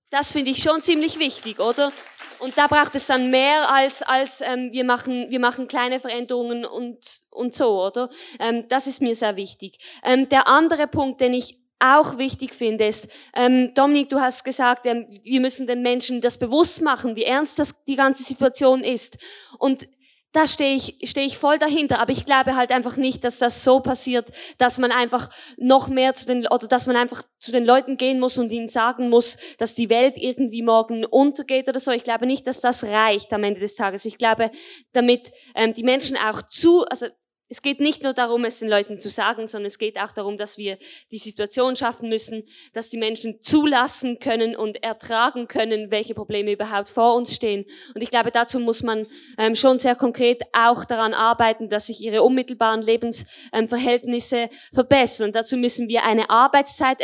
[0.08, 1.92] das finde ich schon ziemlich wichtig, oder?
[2.38, 6.64] Und da braucht es dann mehr als als ähm, wir machen wir machen kleine Veränderungen
[6.64, 6.98] und
[7.30, 8.08] und so, oder?
[8.40, 9.76] Ähm, das ist mir sehr wichtig.
[10.02, 14.86] Ähm, der andere Punkt, den ich auch wichtig finde, ist, ähm, Dominik, du hast gesagt,
[14.86, 19.18] ähm, wir müssen den Menschen das bewusst machen, wie ernst das die ganze Situation ist.
[19.58, 19.88] Und
[20.32, 22.00] da stehe ich, stehe ich voll dahinter.
[22.00, 26.14] Aber ich glaube halt einfach nicht, dass das so passiert, dass man einfach noch mehr
[26.14, 29.38] zu den, oder dass man einfach zu den Leuten gehen muss und ihnen sagen muss,
[29.58, 31.92] dass die Welt irgendwie morgen untergeht oder so.
[31.92, 34.04] Ich glaube nicht, dass das reicht am Ende des Tages.
[34.04, 34.50] Ich glaube,
[34.92, 37.06] damit ähm, die Menschen auch zu, also
[37.50, 40.36] es geht nicht nur darum, es den Leuten zu sagen, sondern es geht auch darum,
[40.36, 40.76] dass wir
[41.10, 42.44] die Situation schaffen müssen,
[42.74, 47.64] dass die Menschen zulassen können und ertragen können, welche Probleme überhaupt vor uns stehen.
[47.94, 49.06] Und ich glaube, dazu muss man
[49.38, 55.32] ähm, schon sehr konkret auch daran arbeiten, dass sich ihre unmittelbaren Lebensverhältnisse ähm, verbessern.
[55.32, 56.98] Dazu müssen wir eine Arbeitszeit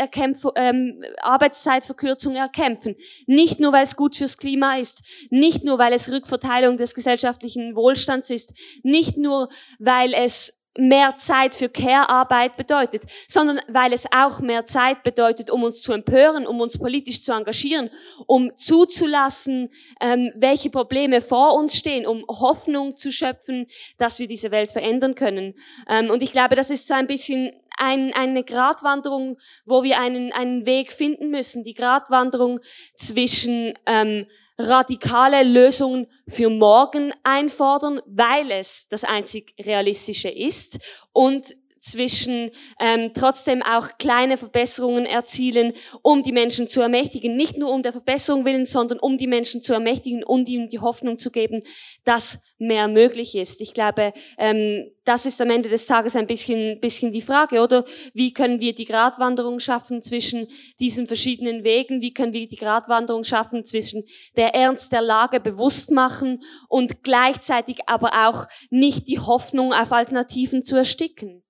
[0.56, 2.96] ähm, Arbeitszeitverkürzung erkämpfen.
[3.26, 7.76] Nicht nur, weil es gut fürs Klima ist, nicht nur, weil es Rückverteilung des gesellschaftlichen
[7.76, 10.33] Wohlstands ist, nicht nur, weil es
[10.78, 15.92] mehr Zeit für Care-Arbeit bedeutet, sondern weil es auch mehr Zeit bedeutet, um uns zu
[15.92, 17.90] empören, um uns politisch zu engagieren,
[18.26, 19.70] um zuzulassen,
[20.00, 23.66] ähm, welche Probleme vor uns stehen, um Hoffnung zu schöpfen,
[23.98, 25.54] dass wir diese Welt verändern können.
[25.88, 30.32] Ähm, und ich glaube, das ist so ein bisschen ein, eine Gratwanderung, wo wir einen,
[30.32, 32.60] einen Weg finden müssen, die Gratwanderung
[32.96, 34.26] zwischen ähm,
[34.58, 40.78] radikale Lösungen für morgen einfordern, weil es das einzig Realistische ist
[41.12, 47.36] und zwischen ähm, trotzdem auch kleine Verbesserungen erzielen, um die Menschen zu ermächtigen.
[47.36, 50.78] Nicht nur um der Verbesserung willen, sondern um die Menschen zu ermächtigen und ihnen die
[50.78, 51.62] Hoffnung zu geben,
[52.04, 53.60] dass mehr möglich ist.
[53.60, 57.84] Ich glaube, ähm, das ist am Ende des Tages ein bisschen, bisschen die Frage, oder?
[58.14, 60.46] Wie können wir die Gratwanderung schaffen zwischen
[60.80, 62.00] diesen verschiedenen Wegen?
[62.00, 64.04] Wie können wir die Gratwanderung schaffen zwischen
[64.36, 70.64] der Ernst der Lage bewusst machen und gleichzeitig aber auch nicht die Hoffnung auf Alternativen
[70.64, 71.43] zu ersticken?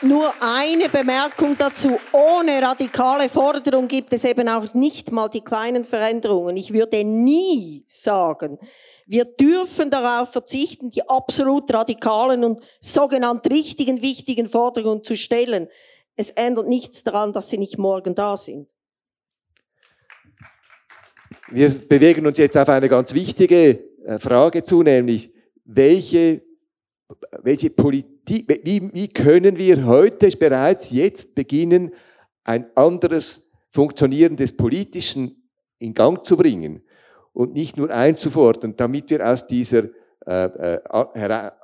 [0.00, 1.98] Nur eine Bemerkung dazu.
[2.12, 6.56] Ohne radikale Forderung gibt es eben auch nicht mal die kleinen Veränderungen.
[6.56, 8.58] Ich würde nie sagen,
[9.06, 15.66] wir dürfen darauf verzichten, die absolut radikalen und sogenannt richtigen, wichtigen Forderungen zu stellen.
[16.14, 18.68] Es ändert nichts daran, dass sie nicht morgen da sind.
[21.50, 25.32] Wir bewegen uns jetzt auf eine ganz wichtige äh, Frage zu, nämlich
[25.64, 26.42] welche,
[27.42, 31.92] welche Politik die, wie, wie können wir heute bereits jetzt beginnen,
[32.44, 36.82] ein anderes Funktionieren des Politischen in Gang zu bringen
[37.32, 39.84] und nicht nur einzufordern, damit wir aus dieser
[40.26, 40.80] äh, äh,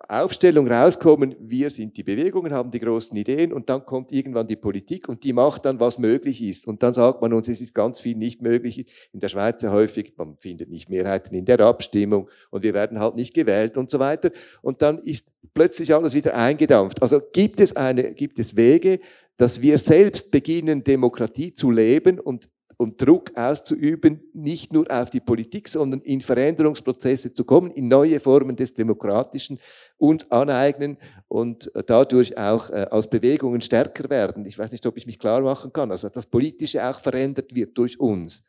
[0.09, 4.57] Aufstellung rauskommen, wir sind die Bewegungen, haben die großen Ideen und dann kommt irgendwann die
[4.57, 6.67] Politik und die macht dann, was möglich ist.
[6.67, 8.87] Und dann sagt man uns, es ist ganz viel nicht möglich.
[9.13, 13.15] In der Schweiz häufig, man findet nicht Mehrheiten in der Abstimmung und wir werden halt
[13.17, 14.31] nicht gewählt und so weiter.
[14.63, 17.03] Und dann ist plötzlich alles wieder eingedampft.
[17.03, 19.01] Also gibt es eine, gibt es Wege,
[19.37, 22.49] dass wir selbst beginnen, Demokratie zu leben und
[22.85, 28.21] und Druck auszuüben, nicht nur auf die Politik, sondern in Veränderungsprozesse zu kommen, in neue
[28.21, 29.59] Formen des Demokratischen
[29.97, 34.47] uns aneignen und dadurch auch äh, als Bewegungen stärker werden.
[34.47, 35.91] Ich weiß nicht, ob ich mich klar machen kann.
[35.91, 38.47] Also das Politische auch verändert wird durch uns.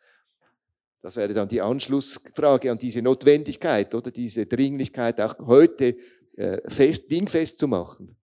[1.01, 5.95] Das wäre dann die Anschlussfrage an diese Notwendigkeit oder diese Dringlichkeit, auch heute
[6.35, 8.15] äh, fest, dingfest zu machen.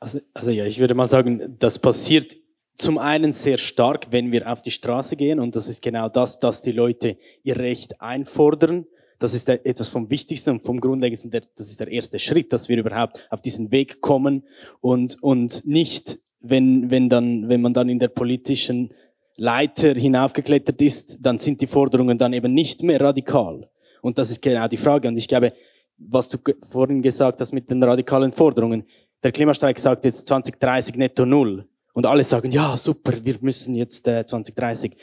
[0.00, 2.36] Also, also ja, ich würde mal sagen, das passiert
[2.78, 6.38] zum einen sehr stark, wenn wir auf die Straße gehen und das ist genau das,
[6.38, 8.86] dass die Leute ihr Recht einfordern.
[9.18, 11.32] Das ist etwas vom Wichtigsten und vom Grundlegendsten.
[11.32, 14.44] Das ist der erste Schritt, dass wir überhaupt auf diesen Weg kommen
[14.80, 18.94] und, und nicht, wenn, wenn dann, wenn man dann in der politischen
[19.36, 23.68] Leiter hinaufgeklettert ist, dann sind die Forderungen dann eben nicht mehr radikal.
[24.02, 25.08] Und das ist genau die Frage.
[25.08, 25.52] Und ich glaube,
[25.96, 28.84] was du vorhin gesagt hast mit den radikalen Forderungen,
[29.24, 31.66] der Klimastreik sagt jetzt 2030 netto null.
[31.98, 34.96] Und alle sagen, ja, super, wir müssen jetzt äh, 2030.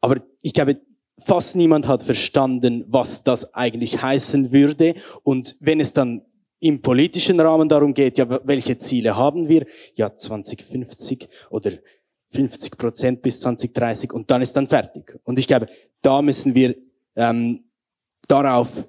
[0.00, 0.80] Aber ich glaube,
[1.18, 4.94] fast niemand hat verstanden, was das eigentlich heißen würde.
[5.24, 6.22] Und wenn es dann
[6.58, 9.66] im politischen Rahmen darum geht, ja, welche Ziele haben wir?
[9.94, 11.72] Ja, 2050 oder
[12.30, 15.20] 50 Prozent bis 2030 und dann ist dann fertig.
[15.24, 15.66] Und ich glaube,
[16.00, 16.74] da müssen wir
[17.14, 17.64] ähm,
[18.26, 18.88] darauf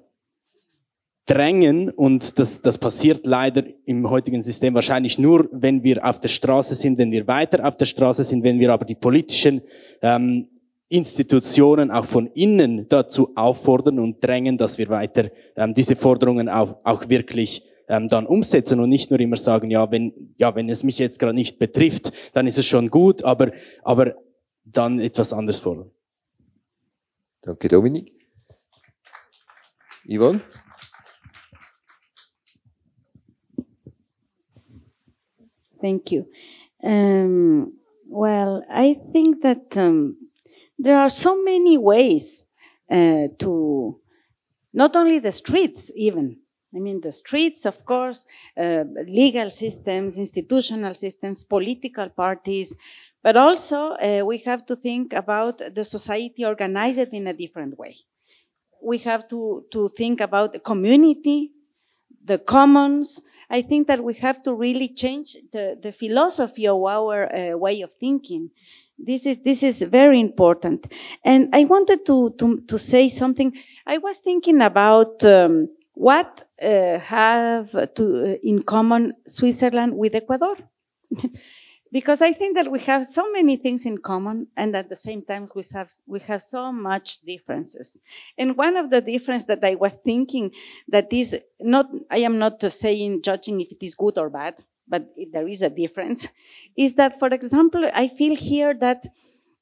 [1.30, 6.26] drängen und das, das passiert leider im heutigen System wahrscheinlich nur, wenn wir auf der
[6.26, 9.62] Straße sind, wenn wir weiter auf der Straße sind, wenn wir aber die politischen
[10.02, 10.48] ähm,
[10.88, 16.78] Institutionen auch von innen dazu auffordern und drängen, dass wir weiter ähm, diese Forderungen auch,
[16.82, 20.82] auch wirklich ähm, dann umsetzen und nicht nur immer sagen, ja, wenn, ja, wenn es
[20.82, 23.52] mich jetzt gerade nicht betrifft, dann ist es schon gut, aber,
[23.84, 24.16] aber
[24.64, 25.92] dann etwas anderes fordern.
[27.42, 28.12] Danke, Dominik.
[30.08, 30.40] Yvonne?
[35.80, 36.26] Thank you.
[36.82, 37.74] Um,
[38.08, 40.16] well, I think that um,
[40.78, 42.46] there are so many ways
[42.90, 44.00] uh, to
[44.72, 46.38] not only the streets, even
[46.74, 48.26] I mean, the streets, of course,
[48.56, 52.76] uh, legal systems, institutional systems, political parties,
[53.22, 57.96] but also uh, we have to think about the society organized in a different way.
[58.82, 61.50] We have to, to think about the community,
[62.24, 63.20] the commons.
[63.50, 67.82] I think that we have to really change the, the philosophy of our uh, way
[67.82, 68.50] of thinking.
[68.98, 70.86] This is, this is very important.
[71.24, 73.52] And I wanted to, to, to say something.
[73.86, 80.56] I was thinking about, um, what uh, have to, uh, in common Switzerland with Ecuador?
[81.92, 85.22] because I think that we have so many things in common, and at the same
[85.22, 88.00] time we have we have so much differences.
[88.38, 90.52] And one of the differences that I was thinking
[90.88, 95.06] that is not I am not saying judging if it is good or bad, but
[95.32, 96.28] there is a difference,
[96.76, 99.04] is that for example I feel here that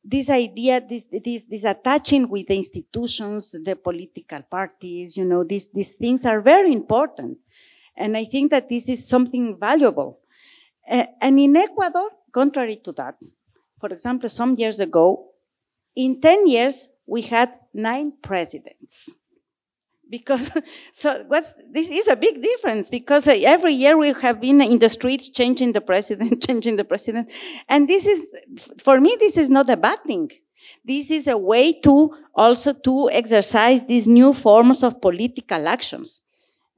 [0.04, 5.68] this idea, this, this, this attaching with the institutions, the political parties, you know, these,
[5.70, 7.36] these things are very important.
[7.94, 10.20] And I think that this is something valuable.
[10.88, 13.16] And in Ecuador, contrary to that,
[13.78, 15.26] for example, some years ago,
[15.94, 19.14] in 10 years, we had nine presidents.
[20.08, 20.50] Because
[20.92, 24.78] so what's this is a big difference because uh, every year we have been in
[24.78, 27.30] the streets changing the president changing the president.
[27.68, 28.26] And this is
[28.78, 30.30] for me this is not a bad thing.
[30.82, 36.22] This is a way to also to exercise these new forms of political actions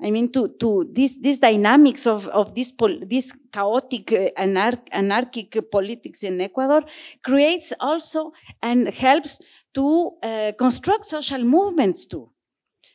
[0.02, 2.72] I mean, to, to this, these dynamics of, of this,
[3.02, 6.82] this chaotic, uh, anar- anarchic politics in Ecuador
[7.22, 8.32] creates also
[8.62, 9.40] and helps
[9.74, 12.30] to uh, construct social movements too.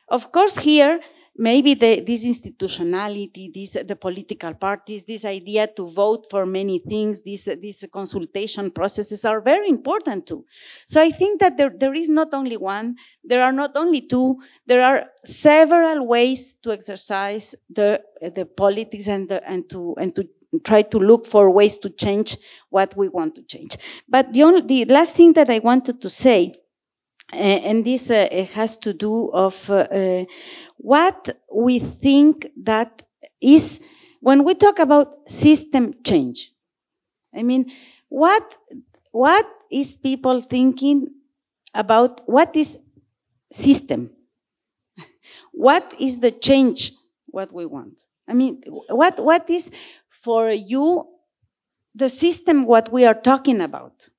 [0.09, 0.99] Of course, here,
[1.37, 7.21] maybe the, this institutionality, this, the political parties, this idea to vote for many things,
[7.21, 10.45] these, these consultation processes are very important too.
[10.87, 14.41] So I think that there, there is not only one, there are not only two,
[14.65, 20.27] there are several ways to exercise the, the politics and, the, and, to, and to
[20.63, 22.37] try to look for ways to change
[22.69, 23.77] what we want to change.
[24.07, 26.55] But the, only, the last thing that I wanted to say
[27.31, 30.25] and this uh, has to do of uh,
[30.77, 33.03] what we think that
[33.41, 33.79] is
[34.21, 36.51] when we talk about system change.
[37.33, 37.71] I mean,
[38.09, 38.57] what
[39.11, 41.07] what is people thinking
[41.73, 42.79] about what is
[43.51, 44.11] system?
[45.51, 46.91] What is the change
[47.27, 48.05] what we want?
[48.27, 49.71] I mean, what what is
[50.09, 51.07] for you
[51.93, 54.09] the system what we are talking about?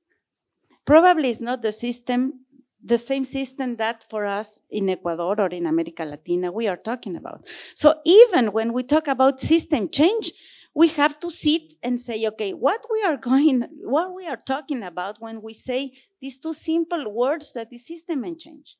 [0.84, 2.45] Probably is not the system
[2.86, 7.16] the same system that for us in Ecuador or in America Latina we are talking
[7.16, 7.46] about.
[7.74, 10.32] So even when we talk about system change,
[10.74, 14.82] we have to sit and say, okay, what we are going, what we are talking
[14.82, 18.76] about when we say these two simple words that the system and change.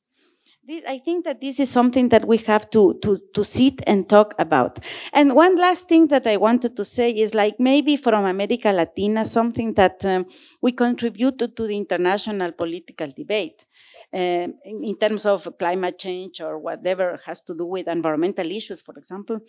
[0.63, 4.07] This, I think that this is something that we have to, to, to sit and
[4.07, 4.79] talk about.
[5.13, 9.23] And one last thing that I wanted to say is like maybe from America Latina,
[9.23, 10.25] something that um,
[10.61, 13.65] we contributed to the international political debate.
[14.13, 18.95] Um, in terms of climate change or whatever has to do with environmental issues, for
[18.97, 19.41] example,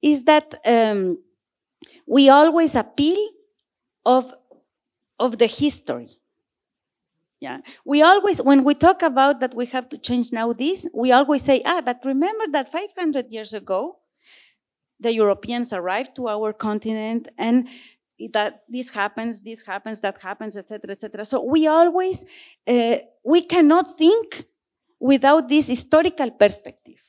[0.00, 1.18] is that um,
[2.06, 3.28] we always appeal
[4.06, 4.32] of,
[5.18, 6.08] of the history.
[7.40, 7.58] Yeah.
[7.84, 11.42] We always, when we talk about that we have to change now this, we always
[11.42, 13.98] say, ah, but remember that 500 years ago,
[14.98, 17.66] the Europeans arrived to our continent and
[18.32, 21.24] that this happens, this happens, that happens, etc., etc.
[21.24, 22.24] So we always,
[22.66, 24.44] uh, we cannot think
[24.98, 27.00] without this historical perspective.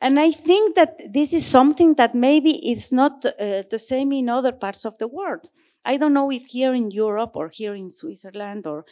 [0.00, 4.28] And I think that this is something that maybe it's not uh, the same in
[4.28, 5.48] other parts of the world.
[5.84, 8.86] I don't know if here in Europe or here in Switzerland or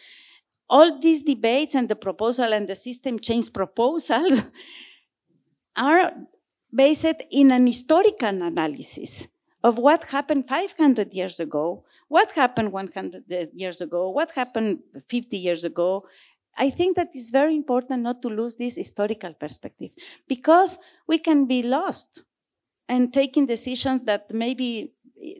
[0.69, 4.43] all these debates and the proposal and the system change proposals
[5.77, 6.12] are
[6.73, 9.29] based in an historical analysis
[9.65, 15.65] of what happened 500 years ago, what happened 100 years ago, what happened 50 years
[15.65, 16.07] ago,
[16.57, 19.91] I think that it's very important not to lose this historical perspective
[20.29, 22.23] because we can be lost
[22.91, 24.93] and taking decisions that maybe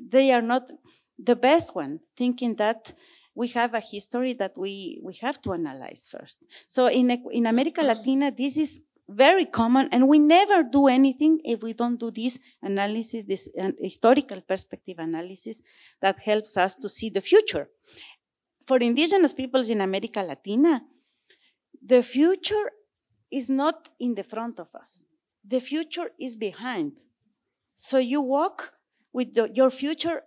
[0.09, 0.73] they are not
[1.19, 2.95] the best one, thinking that
[3.35, 6.39] we have a history that we, we have to analyze first.
[6.67, 11.63] So in, in America Latina, this is very common and we never do anything if
[11.63, 15.63] we don't do this analysis, this uh, historical perspective analysis
[16.01, 17.69] that helps us to see the future.
[18.67, 20.83] For indigenous peoples in America Latina,
[21.85, 22.71] the future
[23.31, 25.05] is not in the front of us.
[25.47, 26.93] The future is behind.
[27.77, 28.73] So you walk
[29.13, 30.23] with the, your future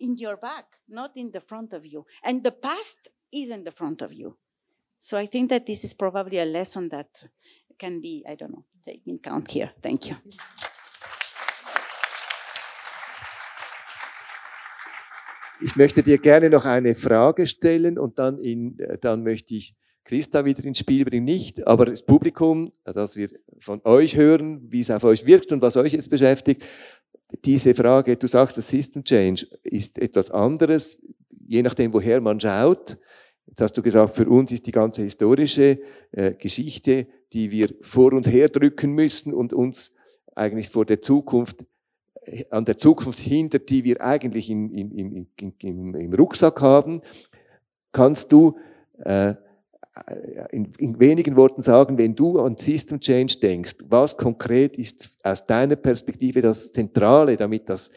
[0.00, 2.06] in your back, not in the front of you.
[2.24, 4.38] And the past is in the front of you.
[5.00, 7.28] So I think that this is probably a lesson that
[7.78, 9.70] can be, I don't know, taken count here.
[9.82, 10.16] Thank you.
[15.64, 20.44] Ich möchte dir gerne noch eine Frage stellen und dann, in, dann möchte ich Christa
[20.44, 23.28] wieder ins Spiel bringen, nicht, aber das Publikum, dass wir
[23.60, 26.64] von euch hören, wie es auf euch wirkt und was euch jetzt beschäftigt.
[27.44, 31.00] Diese Frage, du sagst, das System Change ist etwas anderes,
[31.46, 32.98] je nachdem, woher man schaut.
[33.46, 35.78] Jetzt hast du gesagt, für uns ist die ganze historische
[36.10, 39.94] äh, Geschichte, die wir vor uns herdrücken müssen und uns
[40.34, 41.64] eigentlich vor der Zukunft,
[42.50, 45.26] an der Zukunft hindert, die wir eigentlich im, im, im,
[45.58, 47.02] im, im Rucksack haben.
[47.90, 48.56] Kannst du
[49.04, 49.34] äh,
[50.50, 55.46] in, in wenigen Worten sagen, wenn du an System Change denkst, was konkret ist aus
[55.46, 57.90] deiner Perspektive das Zentrale, damit das,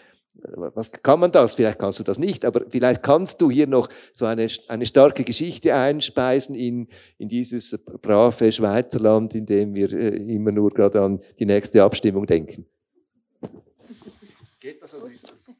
[0.73, 1.55] was kann man das?
[1.55, 5.23] Vielleicht kannst du das nicht, aber vielleicht kannst du hier noch so eine, eine starke
[5.23, 6.87] Geschichte einspeisen in,
[7.17, 11.83] in dieses brave Schweizer Land, in dem wir äh, immer nur gerade an die nächste
[11.83, 12.65] Abstimmung denken.
[14.59, 15.55] Geht das oder ist das?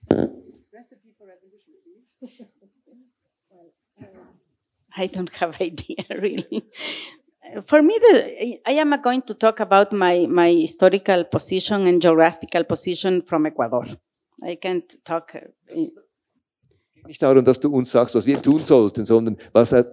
[4.98, 6.64] I don't have idea really.
[7.68, 12.64] For me, the, I am going to talk about my, my historical position and geographical
[12.64, 13.86] position from Ecuador.
[14.44, 15.36] I can't talk.
[15.36, 15.88] Uh,
[17.08, 19.92] nicht darum, dass du uns sagst, was wir tun sollten, sondern was heißt,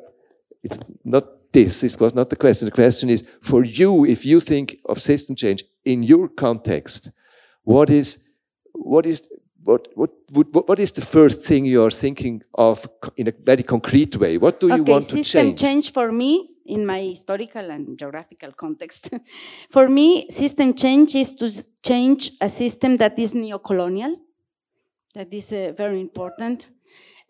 [0.62, 2.66] it's not this, it was not the question.
[2.66, 7.12] The question is, for you, if you think of system change in your context,
[7.64, 8.24] what is,
[8.72, 9.28] what is
[9.64, 13.62] what, what, what, what is the first thing you are thinking of in a very
[13.62, 14.38] concrete way?
[14.38, 15.26] What do you okay, want to change?
[15.26, 19.10] System change for me, in my historical and geographical context,
[19.70, 24.16] for me, system change is to change a system that is neo-colonial.
[25.14, 26.68] That is uh, very important.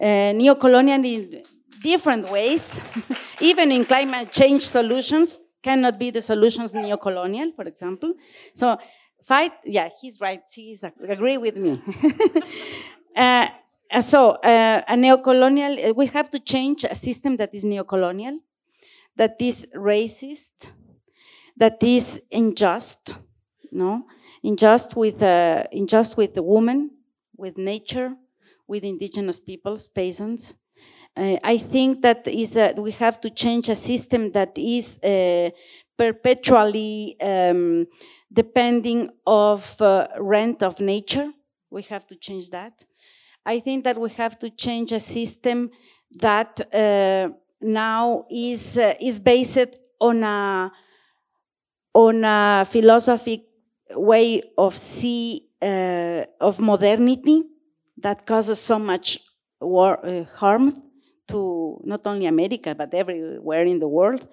[0.01, 1.43] Uh, neo-colonial in
[1.83, 2.80] different ways,
[3.41, 8.14] even in climate change solutions, cannot be the solutions neo-colonial, for example.
[8.55, 8.78] So
[9.22, 11.80] fight yeah he's right he's agree with me
[13.16, 13.47] uh,
[14.01, 18.39] so uh, a neo-colonial uh, we have to change a system that is neo-colonial
[19.16, 20.70] that is racist
[21.57, 23.14] that is unjust
[23.70, 24.05] no
[24.43, 26.91] unjust with uh, unjust with the woman
[27.43, 28.11] with nature
[28.66, 30.55] with indigenous peoples peasants
[31.16, 35.51] uh, I think that is a, we have to change a system that is uh,
[35.99, 37.86] perpetually um,
[38.32, 41.30] depending of uh, rent of nature.
[41.70, 42.84] We have to change that.
[43.45, 45.70] I think that we have to change a system
[46.12, 47.28] that uh,
[47.61, 49.59] now is uh, is based
[50.01, 50.72] on a
[51.95, 53.43] on a philosophic
[53.95, 57.44] way of see uh, of modernity
[57.98, 59.20] that causes so much
[59.60, 60.82] war, uh, harm
[61.28, 64.26] to not only America, but everywhere in the world.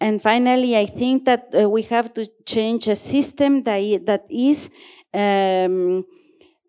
[0.00, 4.70] And finally, I think that uh, we have to change a system that, that is
[5.14, 6.04] um,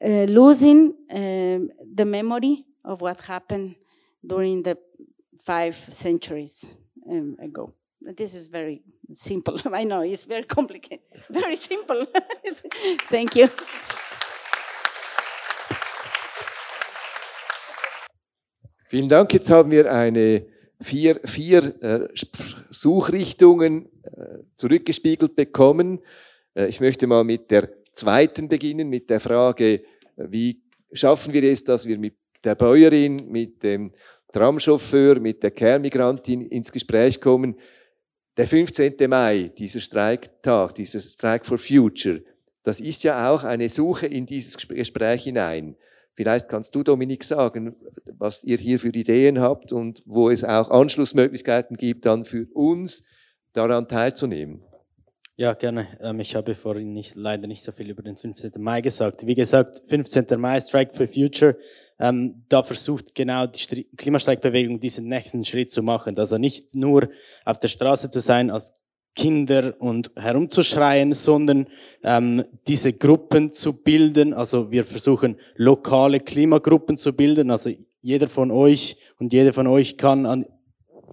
[0.04, 3.76] uh, losing um, the memory of what happened
[4.26, 4.78] during the
[5.44, 6.72] five centuries
[7.10, 7.74] um, ago.
[8.00, 8.82] This is very
[9.14, 9.60] simple.
[9.74, 11.00] I know it's very complicated.
[11.30, 12.06] Very simple.
[13.10, 13.48] Thank you.
[18.90, 19.34] Vielen Dank.
[19.34, 20.46] Jetzt haben wir eine
[20.80, 22.08] vier, vier äh,
[22.70, 26.00] Suchrichtungen äh, zurückgespiegelt bekommen.
[26.54, 29.82] Äh, ich möchte mal mit der zweiten beginnen, mit der Frage, äh,
[30.18, 30.62] wie
[30.94, 33.92] schaffen wir es, dass wir mit der Bäuerin, mit dem
[34.32, 37.56] Tramchauffeur, mit der Kehrmigrantin ins Gespräch kommen.
[38.38, 38.94] Der 15.
[39.10, 42.22] Mai, dieser Streiktag, dieser Strike for Future,
[42.62, 45.76] das ist ja auch eine Suche in dieses Gespräch hinein.
[46.14, 47.76] Vielleicht kannst du, Dominik, sagen,
[48.06, 53.06] was ihr hier für Ideen habt und wo es auch Anschlussmöglichkeiten gibt, dann für uns
[53.54, 54.64] daran teilzunehmen.
[55.40, 55.88] Ja, gerne.
[56.02, 58.54] Ähm, ich habe vorhin nicht, leider nicht so viel über den 15.
[58.58, 59.28] Mai gesagt.
[59.28, 60.26] Wie gesagt, 15.
[60.40, 61.56] Mai, Strike for Future,
[62.00, 66.18] ähm, da versucht genau die Klimastreikbewegung diesen nächsten Schritt zu machen.
[66.18, 67.10] Also nicht nur
[67.46, 68.74] auf der Straße zu sein als
[69.14, 71.68] Kinder und herumzuschreien, sondern
[72.02, 74.34] ähm, diese Gruppen zu bilden.
[74.34, 77.52] Also wir versuchen lokale Klimagruppen zu bilden.
[77.52, 77.70] Also
[78.02, 80.48] jeder von euch und jede von euch kann an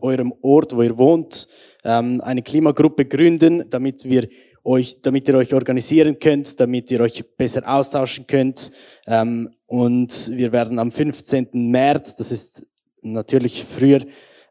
[0.00, 1.48] eurem Ort, wo ihr wohnt,
[1.84, 4.28] ähm, eine Klimagruppe gründen, damit wir
[4.64, 8.72] euch, damit ihr euch organisieren könnt, damit ihr euch besser austauschen könnt.
[9.06, 11.48] Ähm, und wir werden am 15.
[11.52, 12.66] März, das ist
[13.02, 14.00] natürlich früher,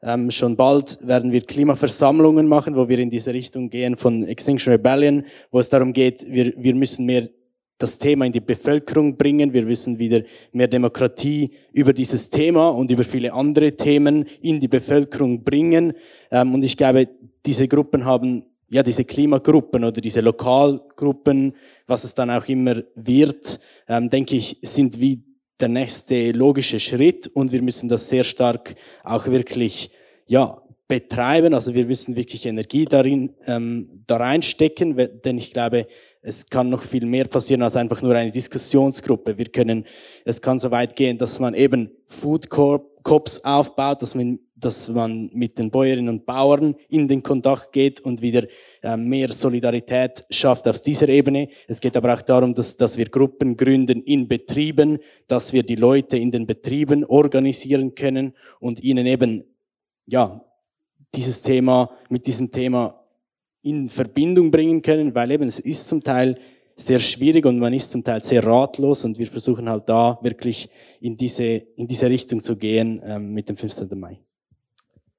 [0.03, 4.73] ähm, schon bald werden wir Klimaversammlungen machen, wo wir in diese Richtung gehen von Extinction
[4.73, 7.29] Rebellion, wo es darum geht, wir, wir müssen mehr
[7.77, 9.51] das Thema in die Bevölkerung bringen.
[9.53, 10.21] Wir müssen wieder
[10.51, 15.93] mehr Demokratie über dieses Thema und über viele andere Themen in die Bevölkerung bringen.
[16.31, 17.09] Ähm, und ich glaube,
[17.45, 21.53] diese Gruppen haben, ja, diese Klimagruppen oder diese Lokalgruppen,
[21.87, 25.23] was es dann auch immer wird, ähm, denke ich, sind wie
[25.59, 29.91] der nächste logische Schritt und wir müssen das sehr stark auch wirklich
[30.27, 31.53] ja, betreiben.
[31.53, 35.87] Also wir müssen wirklich Energie darin ähm, da reinstecken, denn ich glaube,
[36.21, 39.37] es kann noch viel mehr passieren als einfach nur eine Diskussionsgruppe.
[39.37, 39.85] Wir können,
[40.25, 45.29] es kann so weit gehen, dass man eben Food Cops aufbaut, dass man, dass man
[45.33, 48.47] mit den Bäuerinnen und Bauern in den Kontakt geht und wieder
[48.81, 51.49] äh, mehr Solidarität schafft auf dieser Ebene.
[51.67, 55.75] Es geht aber auch darum, dass, dass wir Gruppen gründen in Betrieben, dass wir die
[55.75, 59.43] Leute in den Betrieben organisieren können und ihnen eben,
[60.05, 60.41] ja,
[61.15, 62.99] dieses Thema, mit diesem Thema
[63.61, 66.37] in Verbindung bringen können, weil eben es ist zum Teil
[66.75, 70.69] sehr schwierig und man ist zum Teil sehr ratlos und wir versuchen halt da wirklich
[70.99, 73.87] in diese, in diese Richtung zu gehen ähm, mit dem 15.
[73.97, 74.19] Mai.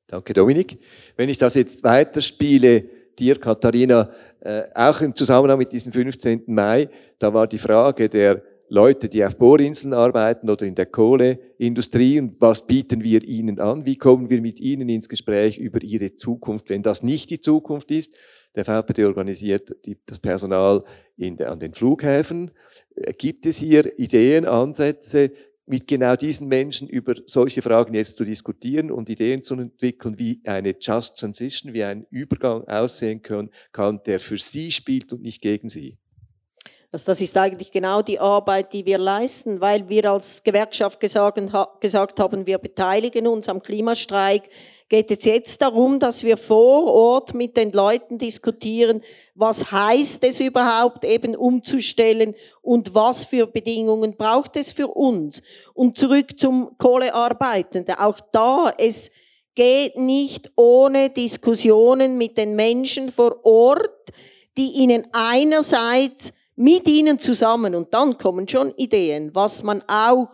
[0.06, 0.78] Danke, Dominik.
[1.16, 2.84] Wenn ich das jetzt weiterspiele,
[3.18, 6.42] dir, Katharina, äh, auch im Zusammenhang mit diesem 15.
[6.46, 6.88] Mai,
[7.18, 8.42] da war die Frage der
[8.74, 13.86] Leute, die auf Bohrinseln arbeiten oder in der Kohleindustrie und was bieten wir ihnen an?
[13.86, 17.92] Wie kommen wir mit ihnen ins Gespräch über ihre Zukunft, wenn das nicht die Zukunft
[17.92, 18.12] ist?
[18.56, 20.82] Der VPD organisiert die, das Personal
[21.16, 22.50] in an den Flughäfen.
[22.96, 25.30] Äh, gibt es hier Ideen, Ansätze,
[25.66, 30.40] mit genau diesen Menschen über solche Fragen jetzt zu diskutieren und Ideen zu entwickeln, wie
[30.44, 35.40] eine Just Transition, wie ein Übergang aussehen kann, kann der für sie spielt und nicht
[35.40, 35.96] gegen sie?
[36.94, 41.40] Also das ist eigentlich genau die Arbeit, die wir leisten, weil wir als Gewerkschaft gesagt,
[42.20, 44.48] haben, wir beteiligen uns am Klimastreik.
[44.88, 49.02] Geht es jetzt darum, dass wir vor Ort mit den Leuten diskutieren,
[49.34, 55.42] was heißt es überhaupt eben umzustellen und was für Bedingungen braucht es für uns?
[55.72, 57.96] Und zurück zum Kohlearbeitenden.
[57.96, 59.10] Auch da, es
[59.56, 64.12] geht nicht ohne Diskussionen mit den Menschen vor Ort,
[64.56, 70.28] die ihnen einerseits mit ihnen zusammen und dann kommen schon Ideen, was man auch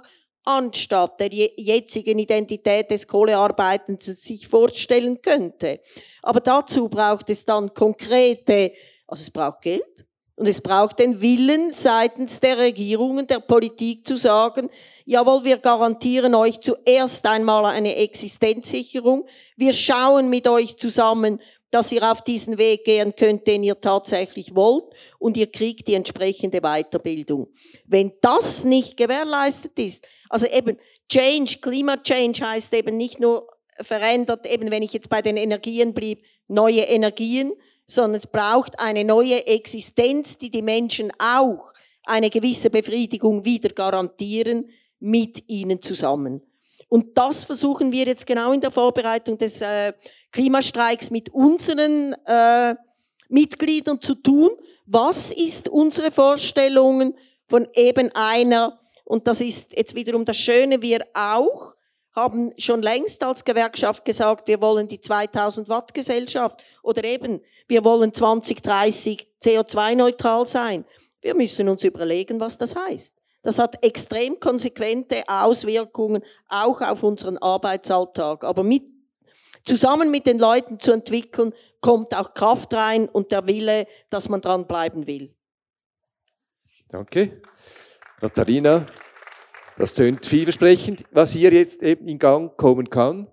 [0.44, 5.80] anstatt der jetzigen Identität des Kohlearbeitens sich vorstellen könnte.
[6.22, 8.72] Aber dazu braucht es dann konkrete,
[9.06, 10.06] also es braucht Geld
[10.36, 14.70] und es braucht den Willen seitens der Regierungen, der Politik zu sagen,
[15.04, 21.40] jawohl, wir garantieren euch zuerst einmal eine Existenzsicherung, wir schauen mit euch zusammen,
[21.70, 24.84] dass ihr auf diesen Weg gehen könnt, den ihr tatsächlich wollt
[25.18, 27.48] und ihr kriegt die entsprechende Weiterbildung.
[27.86, 33.48] Wenn das nicht gewährleistet ist, also eben Change, Klima-Change heißt eben nicht nur
[33.80, 37.52] verändert, eben wenn ich jetzt bei den Energien blieb, neue Energien,
[37.86, 41.72] sondern es braucht eine neue Existenz, die die Menschen auch
[42.04, 44.70] eine gewisse Befriedigung wieder garantieren.
[45.02, 46.42] mit ihnen zusammen.
[46.90, 49.92] Und das versuchen wir jetzt genau in der Vorbereitung des äh,
[50.32, 52.74] Klimastreiks mit unseren äh,
[53.28, 54.50] Mitgliedern zu tun.
[54.86, 57.14] Was ist unsere Vorstellungen
[57.46, 61.76] von eben einer, und das ist jetzt wiederum das Schöne, wir auch
[62.12, 67.84] haben schon längst als Gewerkschaft gesagt, wir wollen die 2000 Watt Gesellschaft oder eben, wir
[67.84, 70.84] wollen 2030 CO2-neutral sein.
[71.20, 73.14] Wir müssen uns überlegen, was das heißt.
[73.42, 78.44] Das hat extrem konsequente Auswirkungen auch auf unseren Arbeitsalltag.
[78.44, 78.82] Aber mit,
[79.64, 84.40] zusammen mit den Leuten zu entwickeln, kommt auch Kraft rein und der Wille, dass man
[84.40, 85.34] dranbleiben will.
[86.88, 87.40] Danke.
[88.20, 88.86] Katharina,
[89.78, 93.28] das tönt vielversprechend, was hier jetzt eben in Gang kommen kann.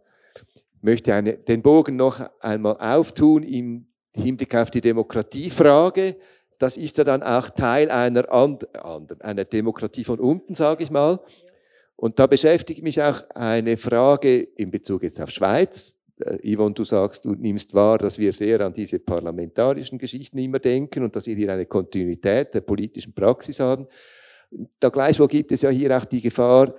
[0.75, 6.15] Ich möchte eine, den Bogen noch einmal auftun im Hinblick auf die Demokratiefrage
[6.57, 11.19] das ist ja dann auch Teil einer, anderen, einer Demokratie von unten, sage ich mal.
[11.95, 15.99] Und da beschäftigt mich auch eine Frage in Bezug jetzt auf Schweiz.
[16.19, 20.59] Äh, Yvonne, du sagst, du nimmst wahr, dass wir sehr an diese parlamentarischen Geschichten immer
[20.59, 23.87] denken und dass wir hier eine Kontinuität der politischen Praxis haben.
[24.79, 26.73] Da gleichwohl gibt es ja hier auch die Gefahr,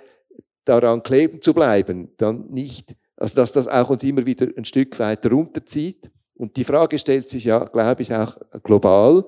[0.65, 4.99] daran kleben zu bleiben, dann nicht, also dass das auch uns immer wieder ein Stück
[4.99, 6.11] weit runterzieht.
[6.35, 9.25] Und die Frage stellt sich ja, glaube ich, auch global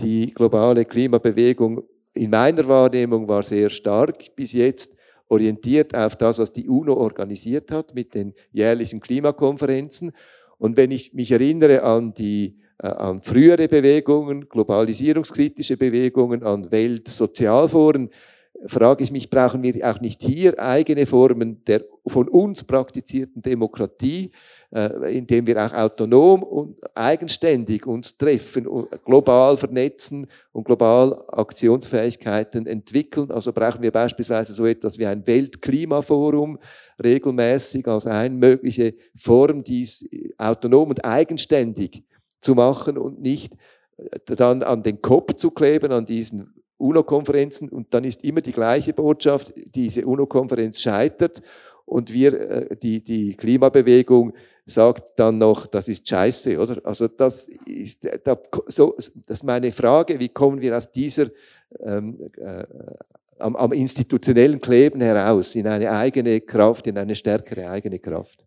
[0.00, 1.82] die globale Klimabewegung
[2.14, 4.96] in meiner Wahrnehmung war sehr stark bis jetzt
[5.28, 10.12] orientiert auf das, was die UNO organisiert hat mit den jährlichen Klimakonferenzen.
[10.58, 18.10] Und wenn ich mich erinnere an die äh, an frühere Bewegungen, globalisierungskritische Bewegungen, an Weltsozialforen,
[18.66, 24.30] frage ich mich, brauchen wir auch nicht hier eigene Formen der von uns praktizierten Demokratie,
[24.72, 28.66] äh, indem wir auch autonom und eigenständig uns treffen,
[29.04, 33.30] global vernetzen und global Aktionsfähigkeiten entwickeln.
[33.30, 36.58] Also brauchen wir beispielsweise so etwas wie ein Weltklimaforum
[37.02, 42.04] regelmäßig als eine mögliche Form, dies autonom und eigenständig
[42.40, 43.54] zu machen und nicht
[43.96, 48.52] äh, dann an den Kopf zu kleben, an diesen UNO-Konferenzen und dann ist immer die
[48.52, 51.42] gleiche Botschaft, diese UNO-Konferenz scheitert
[51.84, 54.32] und wir, äh, die, die Klimabewegung
[54.66, 56.80] sagt dann noch, das ist scheiße, oder?
[56.84, 61.26] Also das ist, da, so, das ist meine Frage, wie kommen wir aus dieser
[61.80, 62.64] ähm, äh,
[63.38, 68.44] am, am institutionellen Kleben heraus in eine eigene Kraft, in eine stärkere eigene Kraft?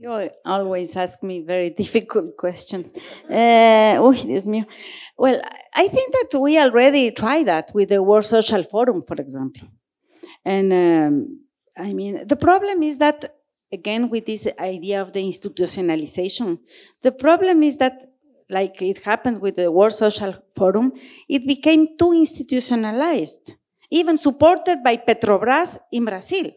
[0.00, 2.92] You always ask me very difficult questions.
[3.28, 4.14] Uh, oh,
[5.16, 5.40] well,
[5.74, 9.66] I think that we already tried that with the World Social Forum, for example.
[10.44, 11.40] And um,
[11.76, 13.34] I mean, the problem is that,
[13.72, 16.60] again, with this idea of the institutionalization,
[17.02, 18.12] the problem is that,
[18.48, 20.92] like it happened with the World Social Forum,
[21.28, 23.56] it became too institutionalized,
[23.90, 26.52] even supported by Petrobras in Brazil.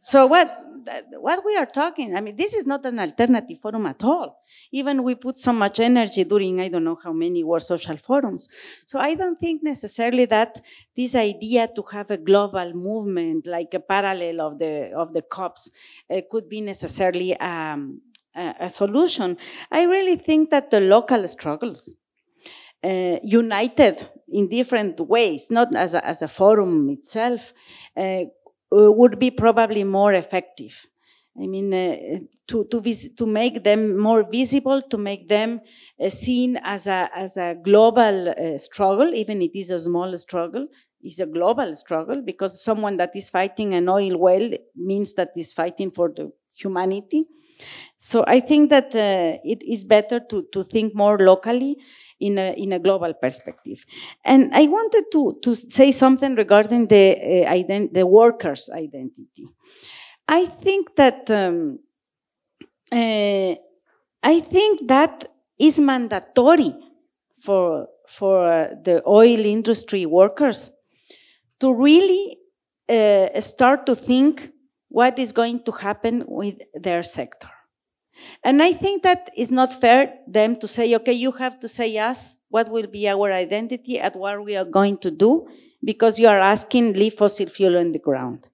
[0.00, 0.69] So what
[1.18, 4.42] what we are talking, I mean, this is not an alternative forum at all.
[4.72, 8.48] Even we put so much energy during I don't know how many World Social Forums.
[8.86, 10.60] So I don't think necessarily that
[10.96, 15.70] this idea to have a global movement, like a parallel of the of the COPs,
[16.10, 18.00] uh, could be necessarily um,
[18.34, 19.36] a, a, solution.
[19.70, 21.94] I really think that the local struggles.
[22.82, 27.52] Uh, united in different ways, not as a, as a forum itself,
[27.94, 28.22] uh,
[28.70, 30.86] would be probably more effective.
[31.40, 32.18] I mean, uh,
[32.48, 35.60] to, to, vis- to make them more visible, to make them
[36.02, 40.66] uh, seen as a, as a global uh, struggle, even it is a small struggle,
[41.02, 45.52] is a global struggle because someone that is fighting an oil well means that is
[45.52, 47.24] fighting for the humanity.
[47.98, 51.78] So I think that uh, it is better to, to think more locally
[52.18, 53.84] in a, in a global perspective.
[54.24, 57.12] And I wanted to, to say something regarding the,
[57.46, 59.46] uh, ident- the worker's identity.
[60.28, 61.80] I think that um,
[62.92, 63.54] uh,
[64.22, 65.24] I think that
[65.58, 66.74] is mandatory
[67.40, 70.70] for for uh, the oil industry workers
[71.60, 72.38] to really
[72.88, 74.50] uh, start to think
[74.90, 77.48] what is going to happen with their sector.
[78.44, 81.96] And I think that it's not fair them to say, okay, you have to say
[81.96, 85.48] us what will be our identity and what we are going to do
[85.82, 88.46] because you are asking leave fossil fuel on the ground.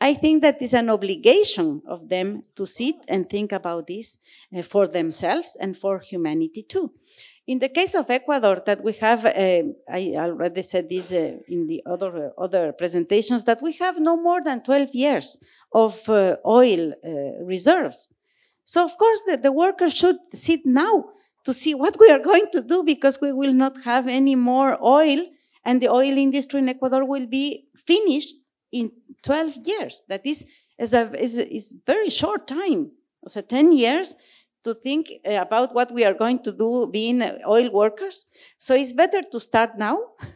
[0.00, 4.18] I think that is an obligation of them to sit and think about this
[4.56, 6.92] uh, for themselves and for humanity too.
[7.46, 11.66] In the case of Ecuador, that we have, uh, I already said this uh, in
[11.66, 15.38] the other uh, other presentations, that we have no more than 12 years
[15.72, 16.94] of uh, oil
[17.42, 18.08] reserves.
[18.64, 21.06] So of course the, the workers should sit now
[21.44, 24.78] to see what we are going to do because we will not have any more
[24.80, 25.26] oil
[25.64, 28.36] and the oil industry in Ecuador will be finished
[28.70, 28.92] in
[29.24, 30.02] 12 years.
[30.08, 30.44] That is,
[30.78, 32.92] is a, is is very short time.
[33.26, 34.16] So 10 years
[34.64, 38.24] to think uh, about what we are going to do being oil workers.
[38.58, 39.96] So it's better to start now.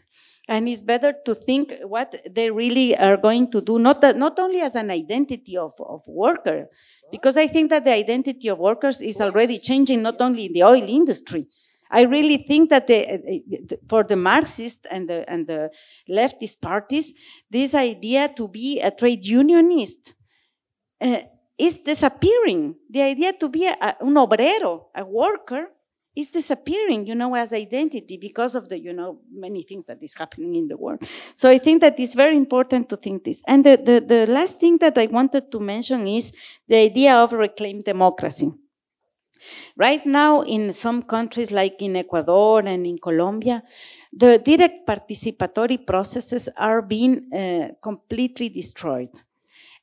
[0.48, 4.38] And it's better to think what they really are going to do, not, that, not
[4.38, 6.68] only as an identity of, of worker,
[7.10, 10.62] because I think that the identity of workers is already changing not only in the
[10.62, 11.48] oil industry.
[11.90, 15.70] I really think that the, for the Marxist and the, and the
[16.08, 17.12] leftist parties,
[17.50, 20.14] this idea to be a trade unionist
[21.00, 21.18] uh,
[21.58, 22.74] is disappearing.
[22.90, 25.68] The idea to be a, un obrero, a worker,
[26.14, 30.14] is disappearing, you know, as identity because of the, you know, many things that is
[30.14, 31.02] happening in the world.
[31.34, 33.42] So I think that it's very important to think this.
[33.46, 36.32] And the, the, the last thing that I wanted to mention is
[36.66, 38.50] the idea of reclaimed democracy.
[39.76, 43.62] Right now, in some countries like in Ecuador and in Colombia,
[44.10, 49.10] the direct participatory processes are being uh, completely destroyed.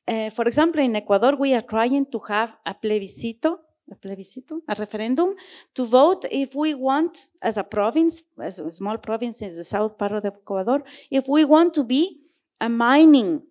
[0.06, 3.58] Uh, for example, in Ecuador, we are trying to have a plebiscito,
[3.90, 5.34] a plebiscito, a referendum,
[5.74, 9.96] to vote if we want, as a province, as a small province in the south
[9.96, 12.20] part of Ecuador, if we want to be
[12.60, 13.42] a mining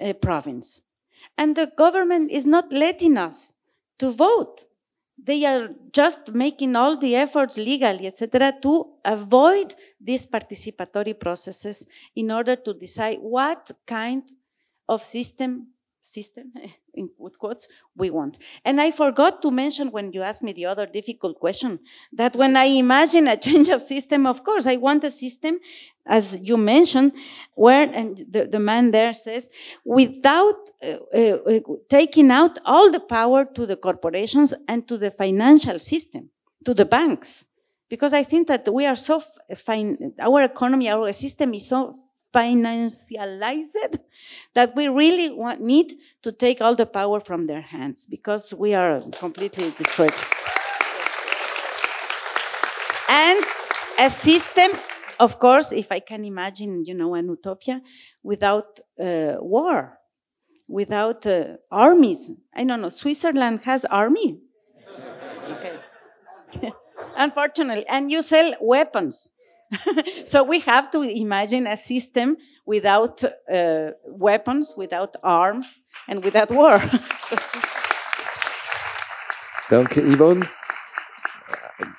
[0.00, 0.82] uh, province.
[1.38, 3.54] And the government is not letting us
[3.98, 4.64] to vote.
[5.22, 11.86] They are just making all the efforts legally, etc., to avoid these participatory processes
[12.16, 14.22] in order to decide what kind
[14.88, 15.68] of system
[16.12, 16.52] system,
[16.94, 17.08] in
[17.38, 18.38] quotes, we want.
[18.64, 21.80] And I forgot to mention when you asked me the other difficult question
[22.12, 25.58] that when I imagine a change of system, of course, I want a system,
[26.06, 27.12] as you mentioned,
[27.54, 29.48] where, and the, the man there says,
[29.84, 35.78] without uh, uh, taking out all the power to the corporations and to the financial
[35.78, 36.30] system,
[36.64, 37.46] to the banks.
[37.88, 39.20] Because I think that we are so
[39.56, 41.92] fine, our economy, our system is so
[42.32, 43.98] financialized
[44.54, 48.74] that we really want, need to take all the power from their hands because we
[48.74, 50.14] are completely destroyed.
[53.08, 53.44] and
[53.98, 54.70] a system,
[55.18, 57.82] of course, if I can imagine, you know, an utopia
[58.22, 59.98] without uh, war,
[60.68, 62.30] without uh, armies.
[62.54, 62.88] I don't know.
[62.88, 64.38] Switzerland has army.
[65.50, 65.78] okay.
[67.16, 69.28] Unfortunately, and you sell weapons.
[70.24, 76.80] so we have to imagine a system without uh, weapons, without arms, and without war.
[79.70, 80.48] Danke, Yvonne.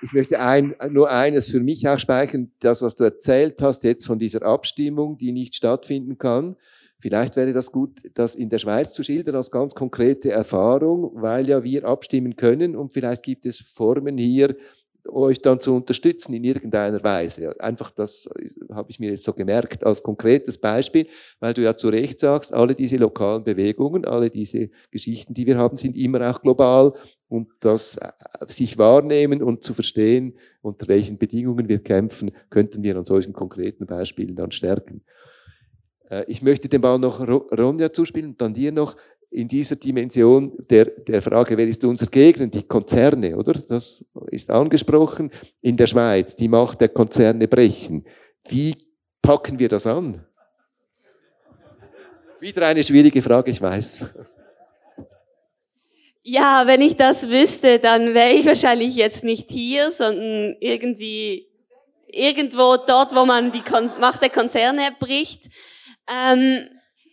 [0.01, 4.05] Ich möchte ein, nur eines für mich auch speichern, das, was du erzählt hast jetzt
[4.05, 6.55] von dieser Abstimmung, die nicht stattfinden kann.
[6.99, 11.47] Vielleicht wäre das gut, das in der Schweiz zu schildern als ganz konkrete Erfahrung, weil
[11.47, 14.55] ja wir abstimmen können und vielleicht gibt es Formen hier,
[15.08, 17.60] euch dann zu unterstützen in irgendeiner Weise.
[17.60, 18.30] Einfach das
[18.72, 21.08] habe ich mir jetzt so gemerkt als konkretes Beispiel,
[21.39, 25.58] weil du ja zu Recht sagst, alle diese lokalen Bewegungen, alle diese Geschichten, die wir
[25.58, 26.93] haben, sind immer auch global
[27.28, 28.12] und das äh,
[28.47, 33.86] sich wahrnehmen und zu verstehen, unter welchen Bedingungen wir kämpfen, könnten wir an solchen konkreten
[33.86, 35.04] Beispielen dann stärken.
[36.12, 38.97] Äh, ich möchte den Ball noch Ronja zuspielen und dann dir noch
[39.32, 42.47] in dieser Dimension der, der Frage, wer ist unser Gegner?
[42.47, 43.53] Die Konzerne, oder?
[43.53, 45.32] Das ist angesprochen.
[45.61, 48.05] In der Schweiz, die Macht der Konzerne brechen.
[48.49, 48.75] Wie
[49.21, 50.25] packen wir das an?
[52.41, 54.15] Wieder eine schwierige Frage, ich weiß.
[56.23, 61.47] Ja, wenn ich das wüsste, dann wäre ich wahrscheinlich jetzt nicht hier, sondern irgendwie
[62.07, 65.49] irgendwo dort, wo man die Kon Macht der Konzerne bricht.
[66.11, 66.67] Ähm,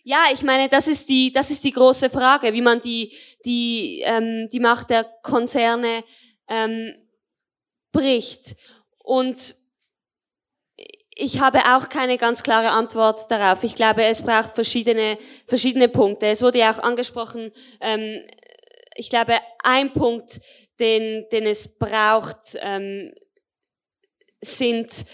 [0.08, 4.00] ja, ich meine, das ist die, das ist die große Frage, wie man die, die,
[4.06, 6.02] ähm, die Macht der Konzerne
[6.48, 6.94] ähm,
[7.92, 8.56] bricht.
[9.04, 9.54] Und
[11.14, 13.62] ich habe auch keine ganz klare Antwort darauf.
[13.64, 16.28] Ich glaube, es braucht verschiedene, verschiedene Punkte.
[16.28, 17.52] Es wurde ja auch angesprochen,
[17.82, 18.24] ähm,
[18.94, 20.40] ich glaube, ein Punkt,
[20.80, 23.12] den, den es braucht, ähm,
[24.40, 25.04] sind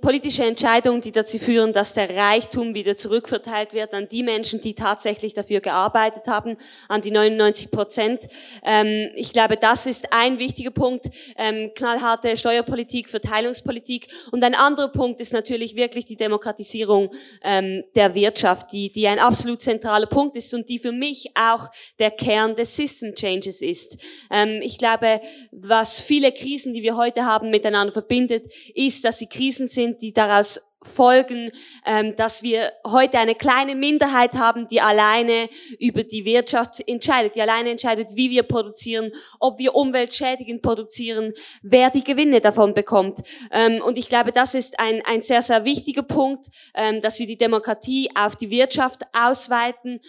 [0.00, 4.74] politische Entscheidungen, die dazu führen, dass der Reichtum wieder zurückverteilt wird an die Menschen, die
[4.74, 6.56] tatsächlich dafür gearbeitet haben,
[6.88, 8.20] an die 99 Prozent.
[8.64, 11.06] Ähm, ich glaube, das ist ein wichtiger Punkt,
[11.36, 14.08] ähm, knallharte Steuerpolitik, Verteilungspolitik.
[14.32, 17.10] Und ein anderer Punkt ist natürlich wirklich die Demokratisierung
[17.42, 21.68] ähm, der Wirtschaft, die, die ein absolut zentraler Punkt ist und die für mich auch
[21.98, 23.98] der Kern des System Changes ist.
[24.30, 25.20] Ähm, ich glaube,
[25.50, 30.02] was viele Krisen, die wir heute haben, miteinander verbindet, ist, dass sie Krisen Krisen sind,
[30.02, 31.50] die daraus folgen,
[31.84, 35.48] ähm, dass wir heute eine kleine Minderheit haben, die alleine
[35.80, 39.10] über die Wirtschaft entscheidet, die alleine entscheidet, wie wir produzieren,
[39.40, 43.20] ob wir umweltschädigend produzieren, wer die Gewinne davon bekommt.
[43.50, 47.26] Ähm, und ich glaube, das ist ein, ein sehr, sehr wichtiger Punkt, ähm, dass wir
[47.26, 50.00] die Demokratie auf die Wirtschaft ausweiten.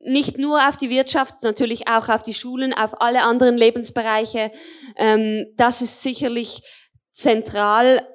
[0.00, 4.50] Nicht nur auf die Wirtschaft, natürlich auch auf die Schulen, auf alle anderen Lebensbereiche.
[5.56, 6.62] Das ist sicherlich
[7.12, 8.06] zentral.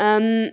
[0.00, 0.50] Ähm,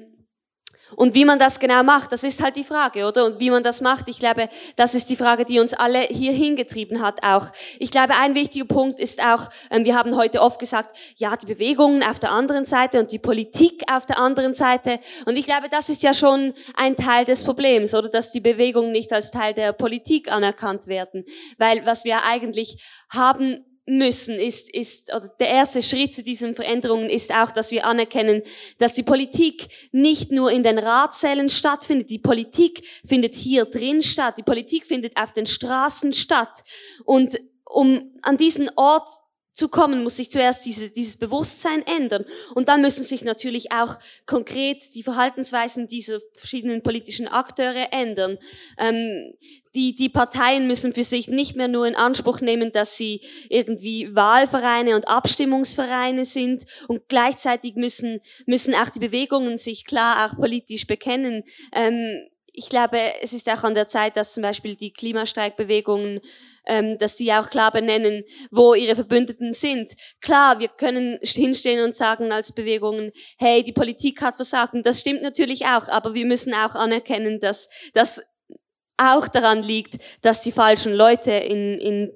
[0.95, 3.25] und wie man das genau macht, das ist halt die Frage, oder?
[3.25, 6.31] Und wie man das macht, ich glaube, das ist die Frage, die uns alle hier
[6.31, 7.47] hingetrieben hat auch.
[7.77, 11.45] Ich glaube, ein wichtiger Punkt ist auch, ähm, wir haben heute oft gesagt, ja, die
[11.45, 14.99] Bewegungen auf der anderen Seite und die Politik auf der anderen Seite.
[15.25, 18.07] Und ich glaube, das ist ja schon ein Teil des Problems, oder?
[18.09, 21.25] Dass die Bewegungen nicht als Teil der Politik anerkannt werden.
[21.57, 27.09] Weil was wir eigentlich haben müssen, ist, ist, oder der erste Schritt zu diesen Veränderungen
[27.09, 28.43] ist auch, dass wir anerkennen,
[28.77, 32.09] dass die Politik nicht nur in den Ratsälen stattfindet.
[32.09, 34.35] Die Politik findet hier drin statt.
[34.37, 36.63] Die Politik findet auf den Straßen statt.
[37.05, 39.09] Und um an diesen Ort
[39.57, 42.25] zu kommen, muss sich zuerst dieses, dieses Bewusstsein ändern.
[42.53, 43.97] Und dann müssen sich natürlich auch
[44.27, 48.37] konkret die Verhaltensweisen dieser verschiedenen politischen Akteure ändern.
[48.77, 49.33] Ähm,
[49.73, 54.13] die, die Parteien müssen für sich nicht mehr nur in Anspruch nehmen, dass sie irgendwie
[54.15, 60.85] Wahlvereine und Abstimmungsvereine sind und gleichzeitig müssen, müssen auch die Bewegungen sich klar auch politisch
[60.85, 61.43] bekennen.
[61.73, 62.27] Ähm,
[62.57, 66.21] ich glaube, es ist auch an der Zeit, dass zum Beispiel die Klimastreikbewegungen,
[66.65, 69.93] ähm, dass die auch klar benennen, wo ihre Verbündeten sind.
[70.21, 74.73] Klar, wir können hinstehen und sagen als Bewegungen, hey, die Politik hat versagt.
[74.73, 78.23] Und das stimmt natürlich auch, aber wir müssen auch anerkennen, dass das
[78.97, 82.11] auch daran liegt, dass die falschen Leute in, in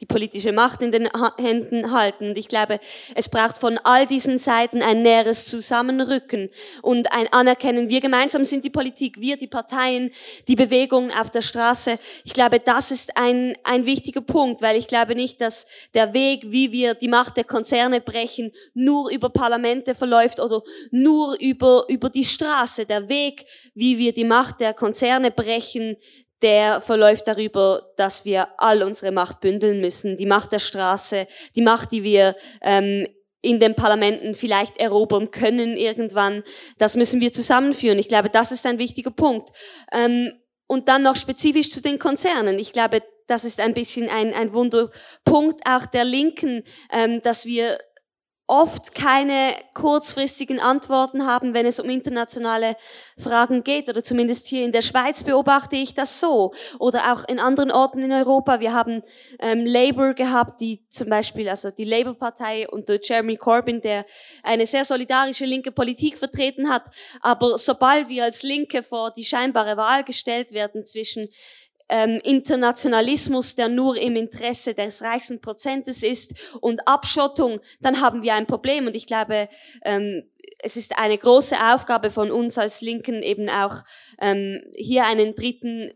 [0.00, 2.28] die politische Macht in den Händen halten.
[2.30, 2.80] Und ich glaube,
[3.14, 6.50] es braucht von all diesen Seiten ein näheres Zusammenrücken
[6.82, 7.88] und ein Anerkennen.
[7.88, 10.10] Wir gemeinsam sind die Politik, wir die Parteien,
[10.48, 11.98] die Bewegungen auf der Straße.
[12.24, 16.42] Ich glaube, das ist ein, ein wichtiger Punkt, weil ich glaube nicht, dass der Weg,
[16.46, 22.10] wie wir die Macht der Konzerne brechen, nur über Parlamente verläuft oder nur über, über
[22.10, 22.84] die Straße.
[22.84, 25.96] Der Weg, wie wir die Macht der Konzerne brechen,
[26.42, 30.16] der verläuft darüber, dass wir all unsere Macht bündeln müssen.
[30.16, 33.06] Die Macht der Straße, die Macht, die wir ähm,
[33.40, 36.42] in den Parlamenten vielleicht erobern können irgendwann.
[36.78, 37.98] Das müssen wir zusammenführen.
[37.98, 39.50] Ich glaube, das ist ein wichtiger Punkt.
[39.92, 40.32] Ähm,
[40.66, 42.58] und dann noch spezifisch zu den Konzernen.
[42.58, 47.78] Ich glaube, das ist ein bisschen ein, ein Wunderpunkt auch der Linken, ähm, dass wir
[48.48, 52.76] oft keine kurzfristigen Antworten haben, wenn es um internationale
[53.18, 53.88] Fragen geht.
[53.88, 56.52] Oder zumindest hier in der Schweiz beobachte ich das so.
[56.78, 58.60] Oder auch in anderen Orten in Europa.
[58.60, 59.02] Wir haben
[59.40, 64.06] ähm, Labour gehabt, die zum Beispiel, also die Labour-Partei unter Jeremy Corbyn, der
[64.44, 66.84] eine sehr solidarische linke Politik vertreten hat.
[67.20, 71.28] Aber sobald wir als Linke vor die scheinbare Wahl gestellt werden zwischen
[71.88, 78.34] ähm, Internationalismus, der nur im Interesse des reichsten Prozentes ist und Abschottung, dann haben wir
[78.34, 78.86] ein Problem.
[78.86, 79.48] Und ich glaube,
[79.84, 80.24] ähm,
[80.60, 83.82] es ist eine große Aufgabe von uns als Linken eben auch
[84.20, 85.92] ähm, hier einen dritten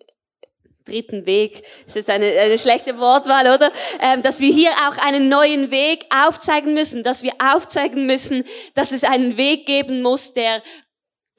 [0.87, 3.71] dritten Weg, das ist eine, eine schlechte Wortwahl, oder?
[4.01, 8.91] Ähm, dass wir hier auch einen neuen Weg aufzeigen müssen, dass wir aufzeigen müssen, dass
[8.91, 10.63] es einen Weg geben muss, der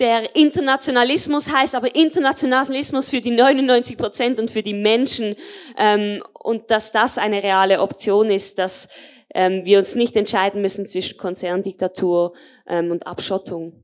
[0.01, 5.35] der Internationalismus heißt aber Internationalismus für die 99 Prozent und für die Menschen
[5.77, 8.89] ähm, und dass das eine reale Option ist, dass
[9.33, 12.33] ähm, wir uns nicht entscheiden müssen zwischen Konzerndiktatur
[12.67, 13.83] ähm, und Abschottung.